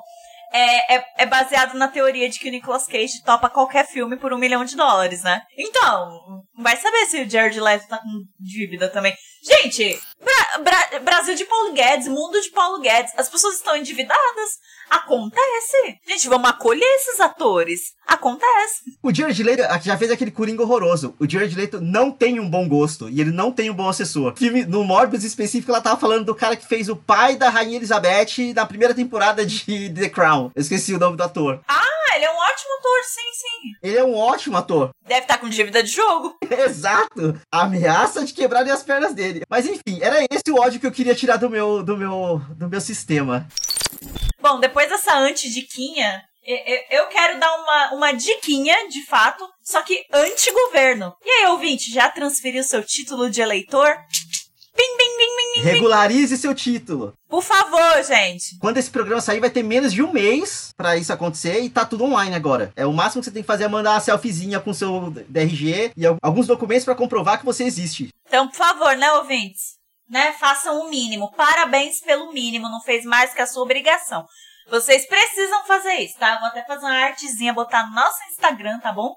[0.53, 4.31] é, é, é, baseado na teoria de que o Nicolas Cage topa qualquer filme por
[4.31, 5.41] um milhão de dólares, né?
[5.57, 9.13] Então, vai saber se o Jared Leto tá com dívida também.
[9.41, 14.59] Gente, Bra Bra Brasil de Paulo Guedes, mundo de Paulo Guedes, as pessoas estão endividadas.
[14.89, 15.99] Acontece.
[16.07, 17.93] Gente, vamos acolher esses atores.
[18.07, 18.81] Acontece.
[19.03, 21.15] O Jared Leto já fez aquele Coringa horroroso.
[21.19, 24.35] O Jared Leto não tem um bom gosto e ele não tem um bom assessor.
[24.35, 27.77] Filme, no Morbius específico, ela tava falando do cara que fez o pai da Rainha
[27.77, 30.51] Elizabeth na primeira temporada de The Crown.
[30.55, 31.61] Eu esqueci o nome do ator.
[31.67, 33.71] Ah, ele é um ótimo ator, sim, sim.
[33.83, 34.89] Ele é um ótimo ator.
[35.05, 36.37] Deve estar tá com dívida de jogo.
[36.49, 37.39] Exato.
[37.51, 39.43] ameaça de quebrarem as pernas dele.
[39.49, 42.69] Mas enfim, era esse o ódio que eu queria tirar do meu, do meu, do
[42.69, 43.47] meu sistema.
[44.41, 46.23] Bom, depois dessa anti-diquinha,
[46.89, 51.13] eu quero dar uma, uma diquinha, de fato, só que anti-governo.
[51.23, 53.95] E aí, ouvinte, já transferiu seu título de eleitor?
[54.75, 57.13] Bim, bim, bim, bim, Regularize seu título.
[57.27, 58.57] Por favor, gente.
[58.59, 61.85] Quando esse programa sair, vai ter menos de um mês para isso acontecer e tá
[61.85, 62.71] tudo online agora.
[62.75, 65.91] É o máximo que você tem que fazer é mandar uma selfiezinha com seu DRG
[65.95, 68.09] e alguns documentos para comprovar que você existe.
[68.27, 69.79] Então, por favor, né, ouvintes?
[70.09, 70.33] né?
[70.33, 71.31] Façam o mínimo.
[71.33, 74.25] Parabéns pelo mínimo, não fez mais que a sua obrigação.
[74.69, 76.37] Vocês precisam fazer isso, tá?
[76.39, 79.15] Vou até fazer uma artezinha, botar no nosso Instagram, tá bom?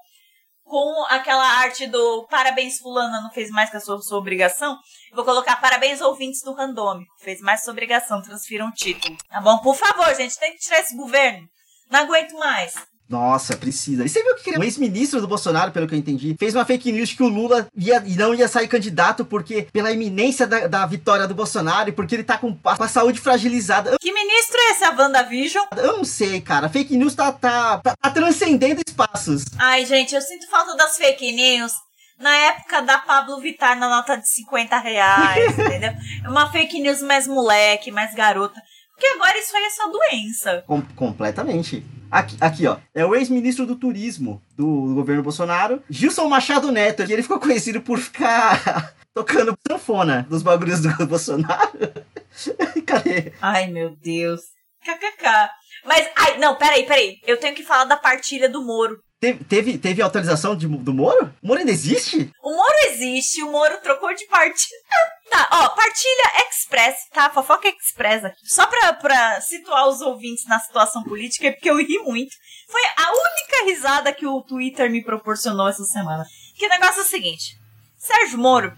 [0.63, 4.77] Com aquela arte do parabéns fulana não fez mais que a sua, sua obrigação.
[5.13, 7.13] Vou colocar parabéns ouvintes do randômico.
[7.19, 9.15] Fez mais sua obrigação, transfiram o título.
[9.29, 9.59] Tá bom?
[9.59, 11.47] Por favor, gente, tem que tirar esse governo.
[11.91, 12.73] Não aguento mais.
[13.09, 14.05] Nossa, precisa.
[14.05, 16.91] E você viu que um ex-ministro do Bolsonaro, pelo que eu entendi, fez uma fake
[16.91, 21.27] news que o Lula ia, não ia sair candidato porque pela iminência da, da vitória
[21.27, 23.97] do Bolsonaro e porque ele tá com a, com a saúde fragilizada.
[23.99, 25.65] Que ministro é esse, a WandaVision?
[25.77, 26.69] Eu não sei, cara.
[26.69, 29.45] Fake news tá, tá, tá, tá transcendendo espaços.
[29.59, 31.73] Ai, gente, eu sinto falta das fake news
[32.19, 35.91] na época da Pablo Vittar na nota de 50 reais, entendeu?
[36.25, 38.59] Uma fake news mais moleque, mais garota.
[38.93, 40.63] Porque agora isso aí é só doença.
[40.65, 41.83] Com completamente.
[42.13, 42.77] Aqui, aqui, ó.
[42.93, 47.01] É o ex-ministro do turismo do governo Bolsonaro, Gilson Machado Neto.
[47.01, 51.71] E ele ficou conhecido por ficar tocando sanfona dos bagulhos do Bolsonaro.
[52.85, 53.33] Cadê?
[53.41, 54.41] Ai, meu Deus.
[54.85, 55.49] KKK.
[55.85, 57.17] Mas, ai, não, peraí, peraí.
[57.25, 59.01] Eu tenho que falar da partilha do Moro.
[59.23, 61.33] Teve, teve, teve autorização de, do Moro?
[61.41, 62.29] O Moro ainda existe?
[62.43, 64.79] O Moro existe, o Moro trocou de partilha.
[65.31, 67.27] Tá, ó, partilha express, tá?
[67.27, 68.37] Fofoca express aqui.
[68.43, 72.35] Só pra, pra situar os ouvintes na situação política, porque eu ri muito.
[72.67, 76.23] Foi a única risada que o Twitter me proporcionou essa semana.
[76.55, 77.57] Que o negócio é o seguinte:
[77.97, 78.77] Sérgio Moro,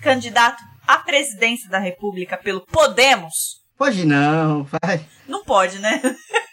[0.00, 3.60] candidato à presidência da República pelo Podemos.
[3.76, 5.04] Pode não, vai.
[5.26, 6.00] Não pode, né?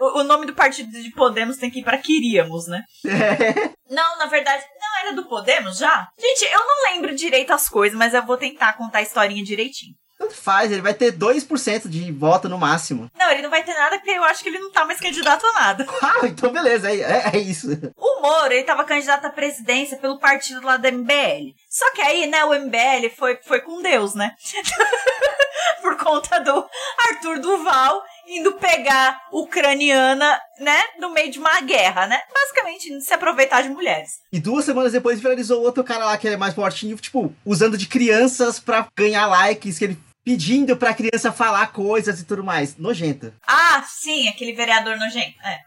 [0.00, 2.82] o nome do partido de Podemos tem que ir pra Queríamos, né?
[3.04, 3.70] É.
[3.90, 6.08] Não, na verdade, não era do Podemos já?
[6.18, 9.94] Gente, eu não lembro direito as coisas, mas eu vou tentar contar a historinha direitinho.
[10.18, 13.08] Tanto faz, ele vai ter 2% de voto no máximo.
[13.16, 15.46] Não, ele não vai ter nada porque eu acho que ele não tá mais candidato
[15.46, 15.86] a nada.
[16.02, 17.68] Ah, então beleza, é, é, é isso.
[17.96, 21.54] O Moro, ele tava candidato à presidência pelo partido lá do MBL.
[21.68, 24.34] Só que aí, né, o MBL foi, foi com Deus, né?
[25.82, 26.66] Por conta do
[27.10, 32.20] Arthur Duval indo pegar ucraniana, né, no meio de uma guerra, né?
[32.32, 34.20] Basicamente, se aproveitar de mulheres.
[34.32, 37.86] E duas semanas depois viralizou outro cara lá que é mais fortinho, tipo, usando de
[37.86, 42.76] crianças pra ganhar likes, que ele pedindo pra criança falar coisas e tudo mais.
[42.76, 43.32] Nojento.
[43.46, 45.40] Ah, sim, aquele vereador nojento.
[45.42, 45.58] É.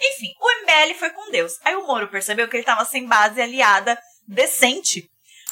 [0.00, 1.52] Enfim, o MBL foi com Deus.
[1.64, 5.08] Aí o Moro percebeu que ele tava sem base aliada decente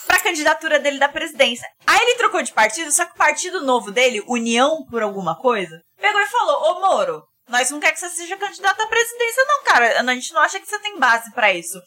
[0.09, 1.69] pra candidatura dele da presidência.
[1.87, 5.81] Aí ele trocou de partido, só que o partido novo dele, União por alguma coisa,
[6.01, 9.65] pegou e falou: Ô Moro, nós não queremos que você seja candidato à presidência, não,
[9.65, 10.01] cara.
[10.01, 11.81] A gente não acha que você tem base para isso.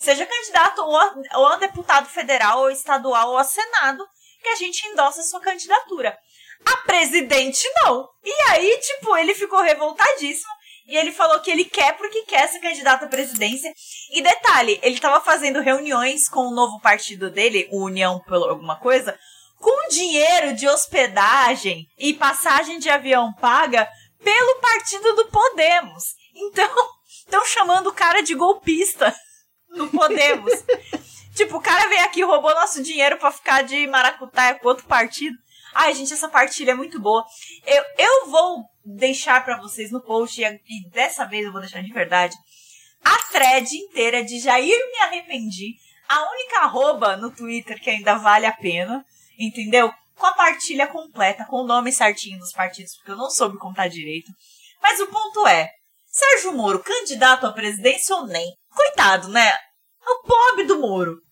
[0.00, 4.04] Seja candidato ou a, ou a deputado federal, ou estadual, ou a Senado,
[4.42, 6.16] que a gente endossa a sua candidatura.
[6.66, 8.08] A presidente não.
[8.24, 10.50] E aí, tipo, ele ficou revoltadíssimo.
[10.90, 13.72] E ele falou que ele quer porque quer ser candidato à presidência.
[14.12, 18.74] E detalhe, ele estava fazendo reuniões com o novo partido dele, o União pelo alguma
[18.74, 19.16] coisa,
[19.56, 26.02] com dinheiro de hospedagem e passagem de avião paga pelo partido do Podemos.
[26.34, 26.68] Então,
[27.24, 29.14] estão chamando o cara de golpista
[29.68, 30.52] no Podemos.
[31.36, 34.84] Tipo, o cara veio aqui e roubou nosso dinheiro pra ficar de maracutaia com outro
[34.86, 35.38] partido.
[35.72, 37.24] Ai, gente, essa partilha é muito boa.
[37.64, 38.64] Eu, eu vou
[38.96, 42.34] deixar pra vocês no post, e, e dessa vez eu vou deixar de verdade,
[43.04, 45.74] a thread inteira de Jair me arrependi.
[46.08, 49.04] A única arroba no Twitter que ainda vale a pena,
[49.38, 49.92] entendeu?
[50.16, 53.88] Com a partilha completa, com o nome certinho dos partidos, porque eu não soube contar
[53.88, 54.30] direito.
[54.82, 55.70] Mas o ponto é,
[56.06, 58.52] Sérgio Moro, candidato à presidência ou nem?
[58.68, 59.48] Coitado, né?
[59.48, 61.22] É o pobre do Moro.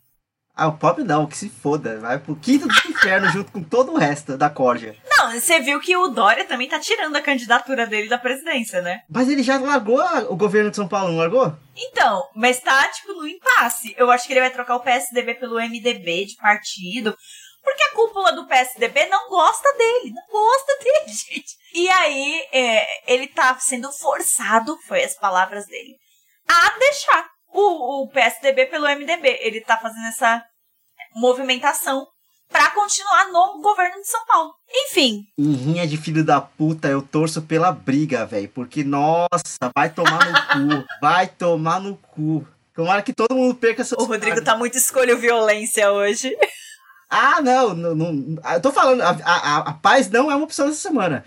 [0.59, 2.01] Ah, o pobre não, que se foda.
[2.01, 4.97] Vai pro quinto do inferno junto com todo o resto da corja.
[5.09, 9.03] Não, você viu que o Dória também tá tirando a candidatura dele da presidência, né?
[9.09, 11.57] Mas ele já largou o governo de São Paulo, não largou?
[11.77, 13.95] Então, mas tá, tipo, no impasse.
[13.97, 17.17] Eu acho que ele vai trocar o PSDB pelo MDB de partido.
[17.63, 20.13] Porque a cúpula do PSDB não gosta dele.
[20.13, 21.55] Não gosta dele, gente.
[21.73, 25.95] E aí, é, ele tá sendo forçado, foi as palavras dele,
[26.49, 29.39] a deixar o, o PSDB pelo MDB.
[29.41, 30.45] Ele tá fazendo essa
[31.19, 32.07] movimentação
[32.49, 34.55] pra continuar no governo de São Paulo.
[34.71, 38.49] Enfim, rinha de filho da puta, eu torço pela briga, velho.
[38.49, 40.89] Porque, nossa, vai tomar no cu.
[41.01, 42.47] Vai tomar no cu.
[42.75, 46.37] Tomara que todo mundo perca seus o Rodrigo tá muito escolho violência hoje.
[47.11, 48.39] Ah, não, não, não.
[48.53, 51.25] Eu tô falando, a, a, a paz não é uma opção essa semana.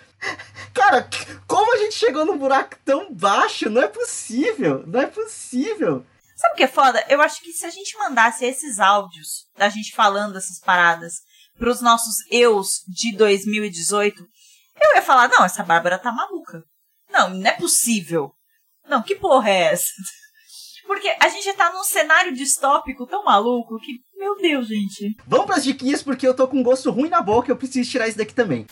[0.73, 1.10] Cara,
[1.47, 3.69] como a gente chegou num buraco tão baixo?
[3.69, 6.06] Não é possível, não é possível.
[6.41, 7.06] Sabe o que é foda?
[7.08, 11.21] Eu acho que se a gente mandasse esses áudios da gente falando essas paradas
[11.56, 14.23] pros nossos eus de 2018,
[14.82, 16.63] eu ia falar, não, essa Bárbara tá maluca.
[17.12, 18.32] Não, não é possível.
[18.88, 19.91] Não, que porra é essa?
[20.88, 25.15] Porque a gente tá num cenário distópico tão maluco que, meu Deus, gente.
[25.27, 28.17] Vamos pras diquinhas porque eu tô com gosto ruim na boca, eu preciso tirar isso
[28.17, 28.65] daqui também.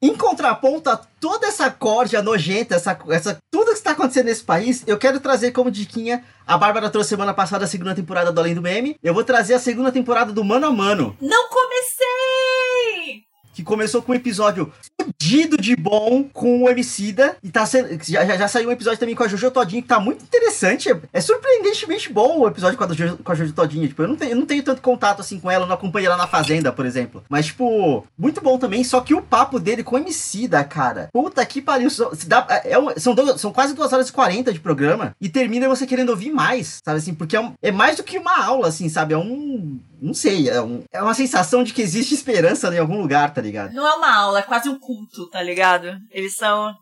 [0.00, 4.84] Em contraponto a toda essa corja nojenta, essa, essa, tudo que está acontecendo nesse país,
[4.86, 6.24] eu quero trazer como diquinha.
[6.46, 8.96] A Bárbara trouxe semana passada a segunda temporada do Além do Meme.
[9.02, 13.24] Eu vou trazer a segunda temporada do Mano a Mano, Não comecei!
[13.52, 14.72] que começou com um episódio
[15.20, 17.36] fudido de bom com o Emicida.
[17.42, 17.88] E tá sendo.
[18.04, 20.90] Já, já, já saiu um episódio também com a Jojo Todinho, que tá muito interessante.
[20.90, 23.88] É, é surpreendentemente bom o episódio com a, Jojo, com a Jojo Todinho.
[23.88, 26.16] Tipo, eu não, tenho, eu não tenho tanto contato assim com ela, não acompanho ela
[26.16, 27.22] na Fazenda, por exemplo.
[27.28, 28.84] Mas, tipo, muito bom também.
[28.84, 31.08] Só que o papo dele com o Emicida, cara.
[31.12, 31.88] Puta que pariu.
[32.26, 35.14] Dá- é um- são, duas- são quase 2 horas e 40 de programa.
[35.20, 37.14] E termina você querendo ouvir mais, sabe assim?
[37.14, 39.14] Porque é, um- é mais do que uma aula, assim, sabe?
[39.14, 39.80] É um.
[40.00, 43.40] Não sei, é, um- é uma sensação de que existe esperança em algum lugar, tá
[43.40, 43.72] ligado?
[43.74, 45.98] Não é uma aula, é quase um culto, tá ligado?
[46.10, 46.74] Eles são.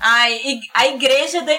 [0.00, 1.52] Ai, a igreja da,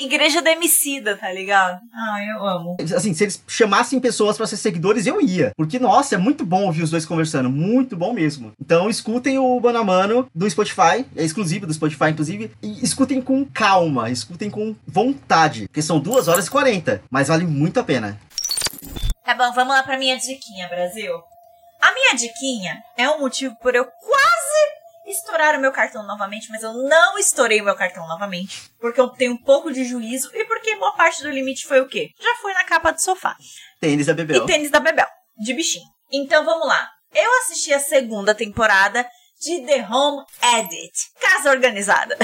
[0.00, 1.80] igreja da Emicida, tá ligado?
[2.12, 2.76] Ai, eu amo.
[2.94, 5.52] Assim, se eles chamassem pessoas pra ser seguidores, eu ia.
[5.56, 7.50] Porque, nossa, é muito bom ouvir os dois conversando.
[7.50, 8.52] Muito bom mesmo.
[8.60, 11.04] Então, escutem o Mano a Mano do Spotify.
[11.16, 12.52] É exclusivo do Spotify, inclusive.
[12.62, 14.10] E escutem com calma.
[14.10, 15.66] Escutem com vontade.
[15.66, 17.02] Porque são 2 horas e 40.
[17.10, 18.18] Mas vale muito a pena.
[19.24, 21.14] Tá bom, vamos lá pra minha diquinha, Brasil.
[21.80, 23.84] A minha diquinha é um motivo por eu
[25.12, 28.70] estourar o meu cartão novamente, mas eu não estourei o meu cartão novamente.
[28.80, 31.88] Porque eu tenho um pouco de juízo e porque boa parte do limite foi o
[31.88, 32.10] quê?
[32.20, 33.36] Já foi na capa do sofá.
[33.80, 34.42] Tênis da Bebel.
[34.42, 35.06] E tênis da Bebel,
[35.38, 35.86] de bichinho.
[36.10, 36.88] Então vamos lá.
[37.14, 39.06] Eu assisti a segunda temporada
[39.40, 40.24] de The Home
[40.56, 42.16] Edit, Casa Organizada,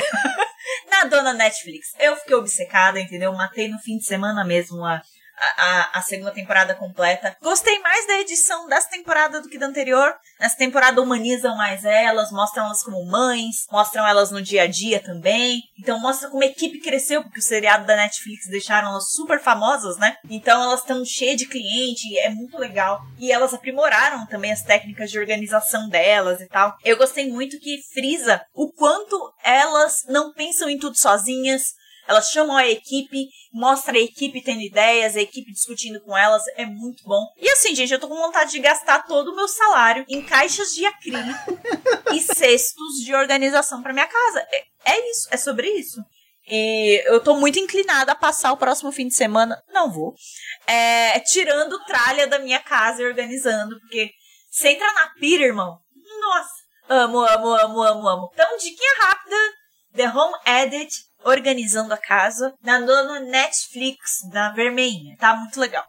[0.91, 1.89] na dona Netflix.
[1.99, 3.33] Eu fiquei obcecada, entendeu?
[3.33, 5.03] Matei no fim de semana mesmo a,
[5.41, 7.37] a, a- segunda temporada completa.
[7.43, 10.15] Gostei mais da edição dessa temporada do que da anterior.
[10.41, 15.01] Nessa temporada humanizam mais elas, mostram elas como mães, mostram elas no dia a dia
[15.01, 15.63] também.
[15.79, 19.97] Então mostra como a equipe cresceu, porque o seriado da Netflix deixaram elas super famosas,
[19.99, 20.17] né?
[20.31, 23.01] Então elas estão cheias de cliente, é muito legal.
[23.19, 26.75] E elas aprimoraram também as técnicas de organização delas e tal.
[26.85, 31.75] Eu gostei muito que frisa o quanto elas não pensam em tudo sozinhas,
[32.09, 36.65] elas chamam a equipe, mostra a equipe tendo ideias, a equipe discutindo com elas, é
[36.65, 37.23] muito bom.
[37.37, 40.75] E assim, gente, eu tô com vontade de gastar todo o meu salário em caixas
[40.75, 41.61] de acrílico
[42.15, 44.41] e cestos de organização pra minha casa.
[44.51, 46.01] É, é isso, é sobre isso.
[46.51, 50.15] E eu tô muito inclinada a passar o próximo fim de semana, não vou,
[50.67, 54.13] é, tirando tralha da minha casa e organizando, porque
[54.51, 55.79] você entra na pira, irmão,
[56.21, 56.55] nossa,
[56.89, 58.31] amo, amo, amo, amo, amo.
[58.33, 59.37] Então, diquinha rápida,
[59.95, 65.17] The Home Edit, organizando a casa, na dona Netflix, da vermelhinha.
[65.19, 65.85] Tá muito legal.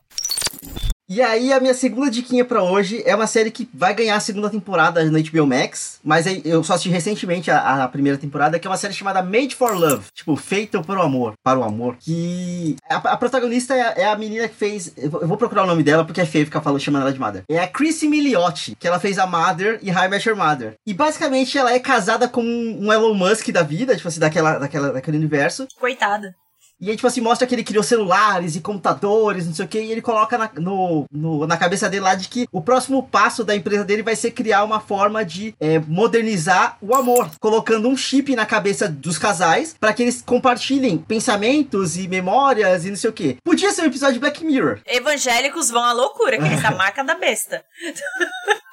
[1.12, 4.20] E aí, a minha segunda diquinha pra hoje é uma série que vai ganhar a
[4.20, 8.68] segunda temporada no HBO Max, mas eu só assisti recentemente a, a primeira temporada, que
[8.68, 11.98] é uma série chamada Made for Love, tipo, feita para o amor, para o amor,
[12.00, 15.82] que a, a protagonista é, é a menina que fez, eu vou, procurar o nome
[15.82, 17.44] dela porque é feio ficar falando, chamando ela de Mother.
[17.50, 20.76] É a Chrissy Milioti, que ela fez a Mother e High Your Mother.
[20.86, 24.94] E basicamente ela é casada com um Elon Musk da vida, tipo assim, daquela, daquela,
[24.94, 26.36] daquele universo, Coitada.
[26.82, 29.80] E aí, tipo assim, mostra que ele criou celulares e computadores, não sei o que,
[29.82, 33.44] e ele coloca na, no, no- na cabeça dele lá de que o próximo passo
[33.44, 37.98] da empresa dele vai ser criar uma forma de é, modernizar o amor, colocando um
[37.98, 43.10] chip na cabeça dos casais para que eles compartilhem pensamentos e memórias e não sei
[43.10, 43.38] o que.
[43.44, 44.80] Podia ser um episódio de Black Mirror.
[44.86, 47.64] Evangélicos vão à loucura, que eles é a marca da besta.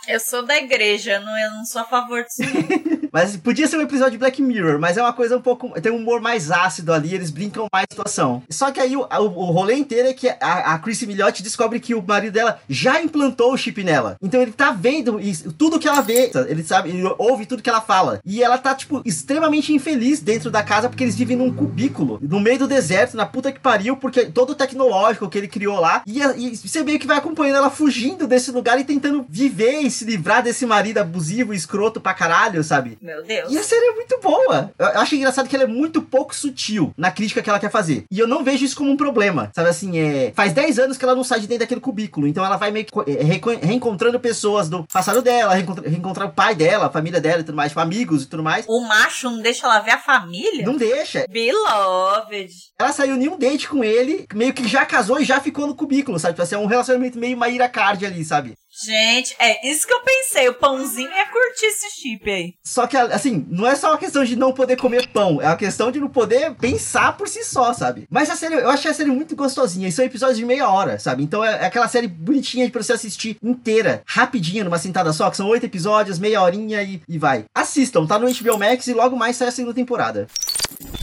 [0.09, 2.43] Eu sou da igreja, não, eu não sou a favor disso.
[3.13, 5.71] Mas podia ser um episódio de Black Mirror, mas é uma coisa um pouco.
[5.81, 8.43] Tem um humor mais ácido ali, eles brincam mais a situação.
[8.51, 11.81] Só que aí o, o, o rolê inteiro é que a, a Chrissy Miliotti descobre
[11.81, 14.19] que o marido dela já implantou o chip nela.
[14.21, 17.71] Então ele tá vendo isso, tudo que ela vê, ele sabe, ele ouve tudo que
[17.71, 18.21] ela fala.
[18.23, 22.39] E ela tá, tipo, extremamente infeliz dentro da casa porque eles vivem num cubículo, no
[22.39, 26.03] meio do deserto, na puta que pariu, porque todo o tecnológico que ele criou lá.
[26.07, 29.91] E, e você meio que vai acompanhando ela fugindo desse lugar e tentando viver e
[29.97, 32.97] se livrar desse marido abusivo, escroto pra caralho, sabe?
[33.01, 33.51] Meu Deus.
[33.53, 34.71] E a série é muito boa.
[34.79, 38.05] Eu acho engraçado que ela é muito pouco sutil na crítica que ela quer fazer.
[38.11, 39.51] E eu não vejo isso como um problema.
[39.55, 40.33] Sabe assim, é.
[40.35, 42.27] Faz 10 anos que ela não sai de dentro daquele cubículo.
[42.27, 43.23] Então ela vai meio que é,
[43.67, 47.57] reencontrando pessoas do passado dela, reencontra- reencontrar o pai dela, a família dela e tudo
[47.57, 48.65] mais, tipo, amigos e tudo mais.
[48.69, 50.65] O macho não deixa ela ver a família?
[50.65, 51.27] Não deixa.
[51.29, 52.53] Beloved.
[52.79, 56.19] Ela saiu nenhum date com ele, meio que já casou e já ficou no cubículo,
[56.19, 56.35] sabe?
[56.35, 58.55] Tipo assim, é um relacionamento meio Maíra Card ali, sabe?
[58.85, 60.49] Gente, é isso que eu pensei.
[60.49, 62.55] O pãozinho ia curtir esse chip aí.
[62.63, 65.57] Só que, assim, não é só uma questão de não poder comer pão, é uma
[65.57, 68.07] questão de não poder pensar por si só, sabe?
[68.11, 70.99] Mas a série, eu achei a série muito gostosinha, e são episódios de meia hora,
[70.99, 71.23] sabe?
[71.23, 75.39] Então é, é aquela série bonitinha pra você assistir inteira, rapidinha, numa sentada só, que
[75.39, 77.47] são oito episódios, meia horinha e, e vai.
[77.55, 80.27] Assistam, tá no HBO Max e logo mais sai a segunda temporada.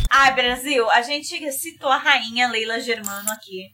[0.09, 3.71] Ai, Brasil, a gente citou a rainha Leila Germano aqui.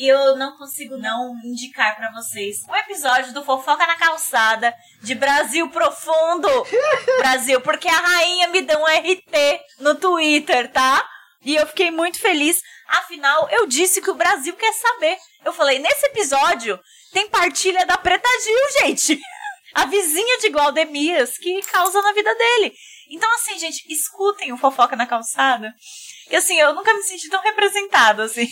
[0.00, 5.14] E eu não consigo não indicar pra vocês o episódio do Fofoca na Calçada de
[5.14, 6.48] Brasil Profundo.
[7.20, 11.06] Brasil, porque a rainha me deu um RT no Twitter, tá?
[11.44, 12.62] E eu fiquei muito feliz.
[12.88, 15.18] Afinal, eu disse que o Brasil quer saber.
[15.44, 16.80] Eu falei, nesse episódio
[17.12, 19.20] tem partilha da Preta Gil, gente.
[19.74, 22.72] A vizinha de Glaudemias que causa na vida dele.
[23.10, 25.74] Então, assim, gente, escutem o Fofoca na Calçada.
[26.30, 28.48] E assim, eu nunca me senti tão representada, assim.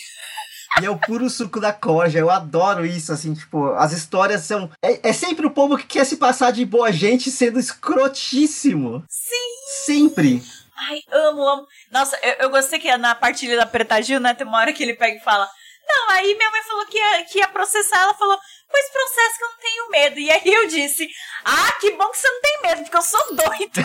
[0.81, 4.71] E é o puro suco da corja, eu adoro isso, assim, tipo, as histórias são.
[4.83, 9.05] É, é sempre o povo que quer se passar de boa gente sendo escrotíssimo.
[9.09, 9.85] Sim!
[9.85, 10.43] Sempre.
[10.77, 11.67] Ai, amo, amo.
[11.91, 14.83] Nossa, eu, eu gostei que na partilha da Preta Gil, né, tem uma hora que
[14.83, 15.49] ele pega e fala...
[15.89, 18.39] Não, aí minha mãe falou que ia, que ia processar, ela falou...
[18.71, 20.21] Pois processo que eu não tenho medo.
[20.21, 21.09] E aí eu disse...
[21.45, 23.83] Ah, que bom que você não tem medo, porque eu sou doida.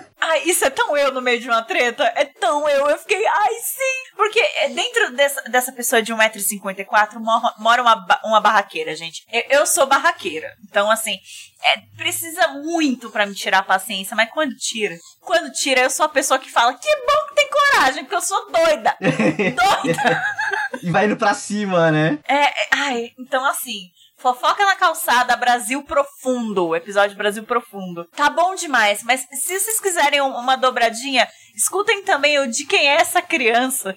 [0.23, 2.03] Ai, isso é tão eu no meio de uma treta.
[2.15, 2.87] É tão eu.
[2.87, 4.15] Eu fiquei, ai, sim.
[4.15, 9.25] Porque é, dentro dessa, dessa pessoa de 1,54m mora, mora uma, uma barraqueira, gente.
[9.31, 10.55] Eu, eu sou barraqueira.
[10.63, 11.17] Então, assim,
[11.63, 14.15] é, precisa muito pra me tirar a paciência.
[14.15, 17.49] Mas quando tira, quando tira, eu sou a pessoa que fala, que bom que tem
[17.49, 18.95] coragem, porque eu sou doida.
[19.01, 20.23] doida.
[20.83, 22.19] E vai indo pra cima, né?
[22.27, 23.89] É, é, ai, então assim,
[24.21, 28.05] fofoca na calçada, Brasil Profundo, episódio Brasil Profundo.
[28.15, 32.87] Tá bom demais, mas se vocês quiserem um- uma dobradinha, escutem também o de quem
[32.87, 33.95] é essa criança,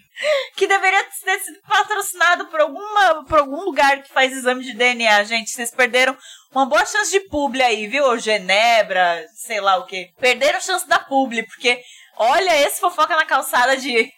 [0.57, 5.23] que deveria ter sido patrocinado por alguma, por algum lugar que faz exame de DNA,
[5.25, 5.51] gente.
[5.51, 6.17] Vocês perderam
[6.53, 8.19] uma boa chance de publi aí, viu?
[8.19, 10.09] Genebra, sei lá o que.
[10.19, 11.83] Perderam a chance da publi, porque
[12.17, 14.11] olha esse fofoca na calçada de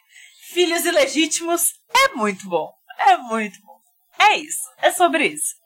[0.53, 2.71] filhos ilegítimos é muito bom.
[2.99, 3.77] É muito bom.
[4.25, 4.63] É isso.
[4.79, 5.66] É sobre isso.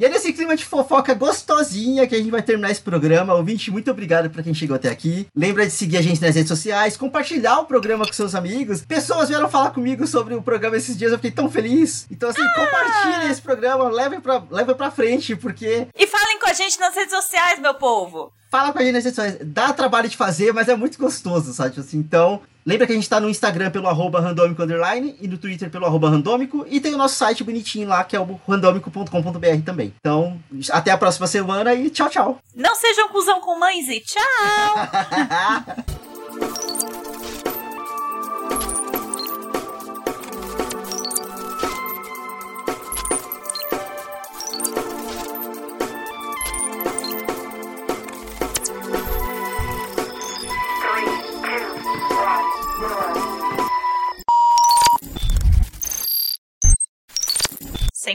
[0.00, 3.34] E é nesse clima de fofoca gostosinha que a gente vai terminar esse programa.
[3.34, 5.26] Ouvinte, muito obrigado pra quem chegou até aqui.
[5.36, 8.80] Lembra de seguir a gente nas redes sociais, compartilhar o programa com seus amigos.
[8.80, 12.06] Pessoas vieram falar comigo sobre o programa esses dias, eu fiquei tão feliz.
[12.10, 16.54] Então, assim, compartilhem esse programa, levem pra, levem pra frente, porque E falem com a
[16.54, 18.32] gente nas redes sociais, meu povo.
[18.50, 19.38] Fala com a gente nas sociais.
[19.42, 21.78] Dá trabalho de fazer, mas é muito gostoso, sabe?
[21.78, 25.38] Assim, então, lembra que a gente tá no Instagram pelo arroba randômico underline e no
[25.38, 26.66] Twitter pelo arroba randômico.
[26.68, 29.94] E tem o nosso site bonitinho lá, que é o randômico.com.br também.
[30.00, 30.38] Então,
[30.70, 32.38] até a próxima semana e tchau, tchau.
[32.54, 34.20] Não sejam cuzão com mães e tchau.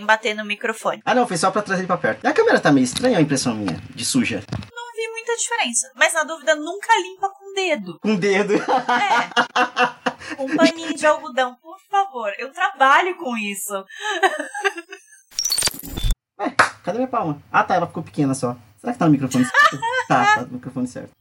[0.05, 1.01] Sem bater no microfone.
[1.03, 2.25] Ah, não, foi só pra trazer ele pra perto.
[2.25, 4.43] A câmera tá meio estranha, a impressão minha, de suja.
[4.51, 5.91] Não vi muita diferença.
[5.95, 7.99] Mas na dúvida, nunca limpa com o dedo.
[7.99, 8.53] Com dedo.
[8.53, 10.05] É.
[10.39, 12.33] Um paninho de algodão, por favor.
[12.39, 13.85] Eu trabalho com isso.
[16.39, 16.49] Ué,
[16.83, 17.39] cadê minha palma?
[17.51, 18.57] Ah, tá, ela ficou pequena só.
[18.77, 19.79] Será que tá no microfone certo?
[20.09, 21.11] tá, tá no microfone certo.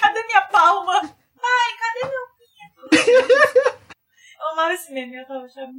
[0.00, 0.94] Cadê minha palma?
[0.94, 3.82] Ai, cadê meu pinto?
[4.52, 5.72] amava esse meme, eu tava achando.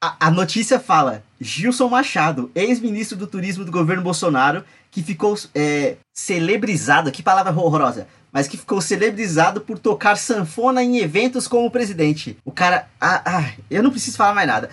[0.00, 5.96] A, a notícia fala: Gilson Machado, ex-ministro do turismo do governo Bolsonaro, que ficou é,
[6.14, 12.38] celebrizado, que palavra horrorosa, mas que ficou celebrizado por tocar sanfona em eventos como presidente.
[12.44, 12.88] O cara.
[13.00, 14.70] Ah, ah, eu não preciso falar mais nada.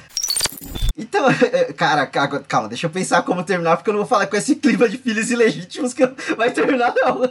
[0.95, 1.25] Então,
[1.75, 4.87] cara, calma, deixa eu pensar como terminar, porque eu não vou falar com esse clima
[4.87, 6.05] de filhos ilegítimos que
[6.37, 7.21] vai terminar, não.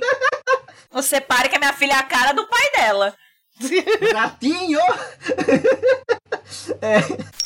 [0.90, 3.14] Você pare que a minha filha é a cara do pai dela.
[4.12, 4.80] Gatinho!
[6.82, 7.43] é.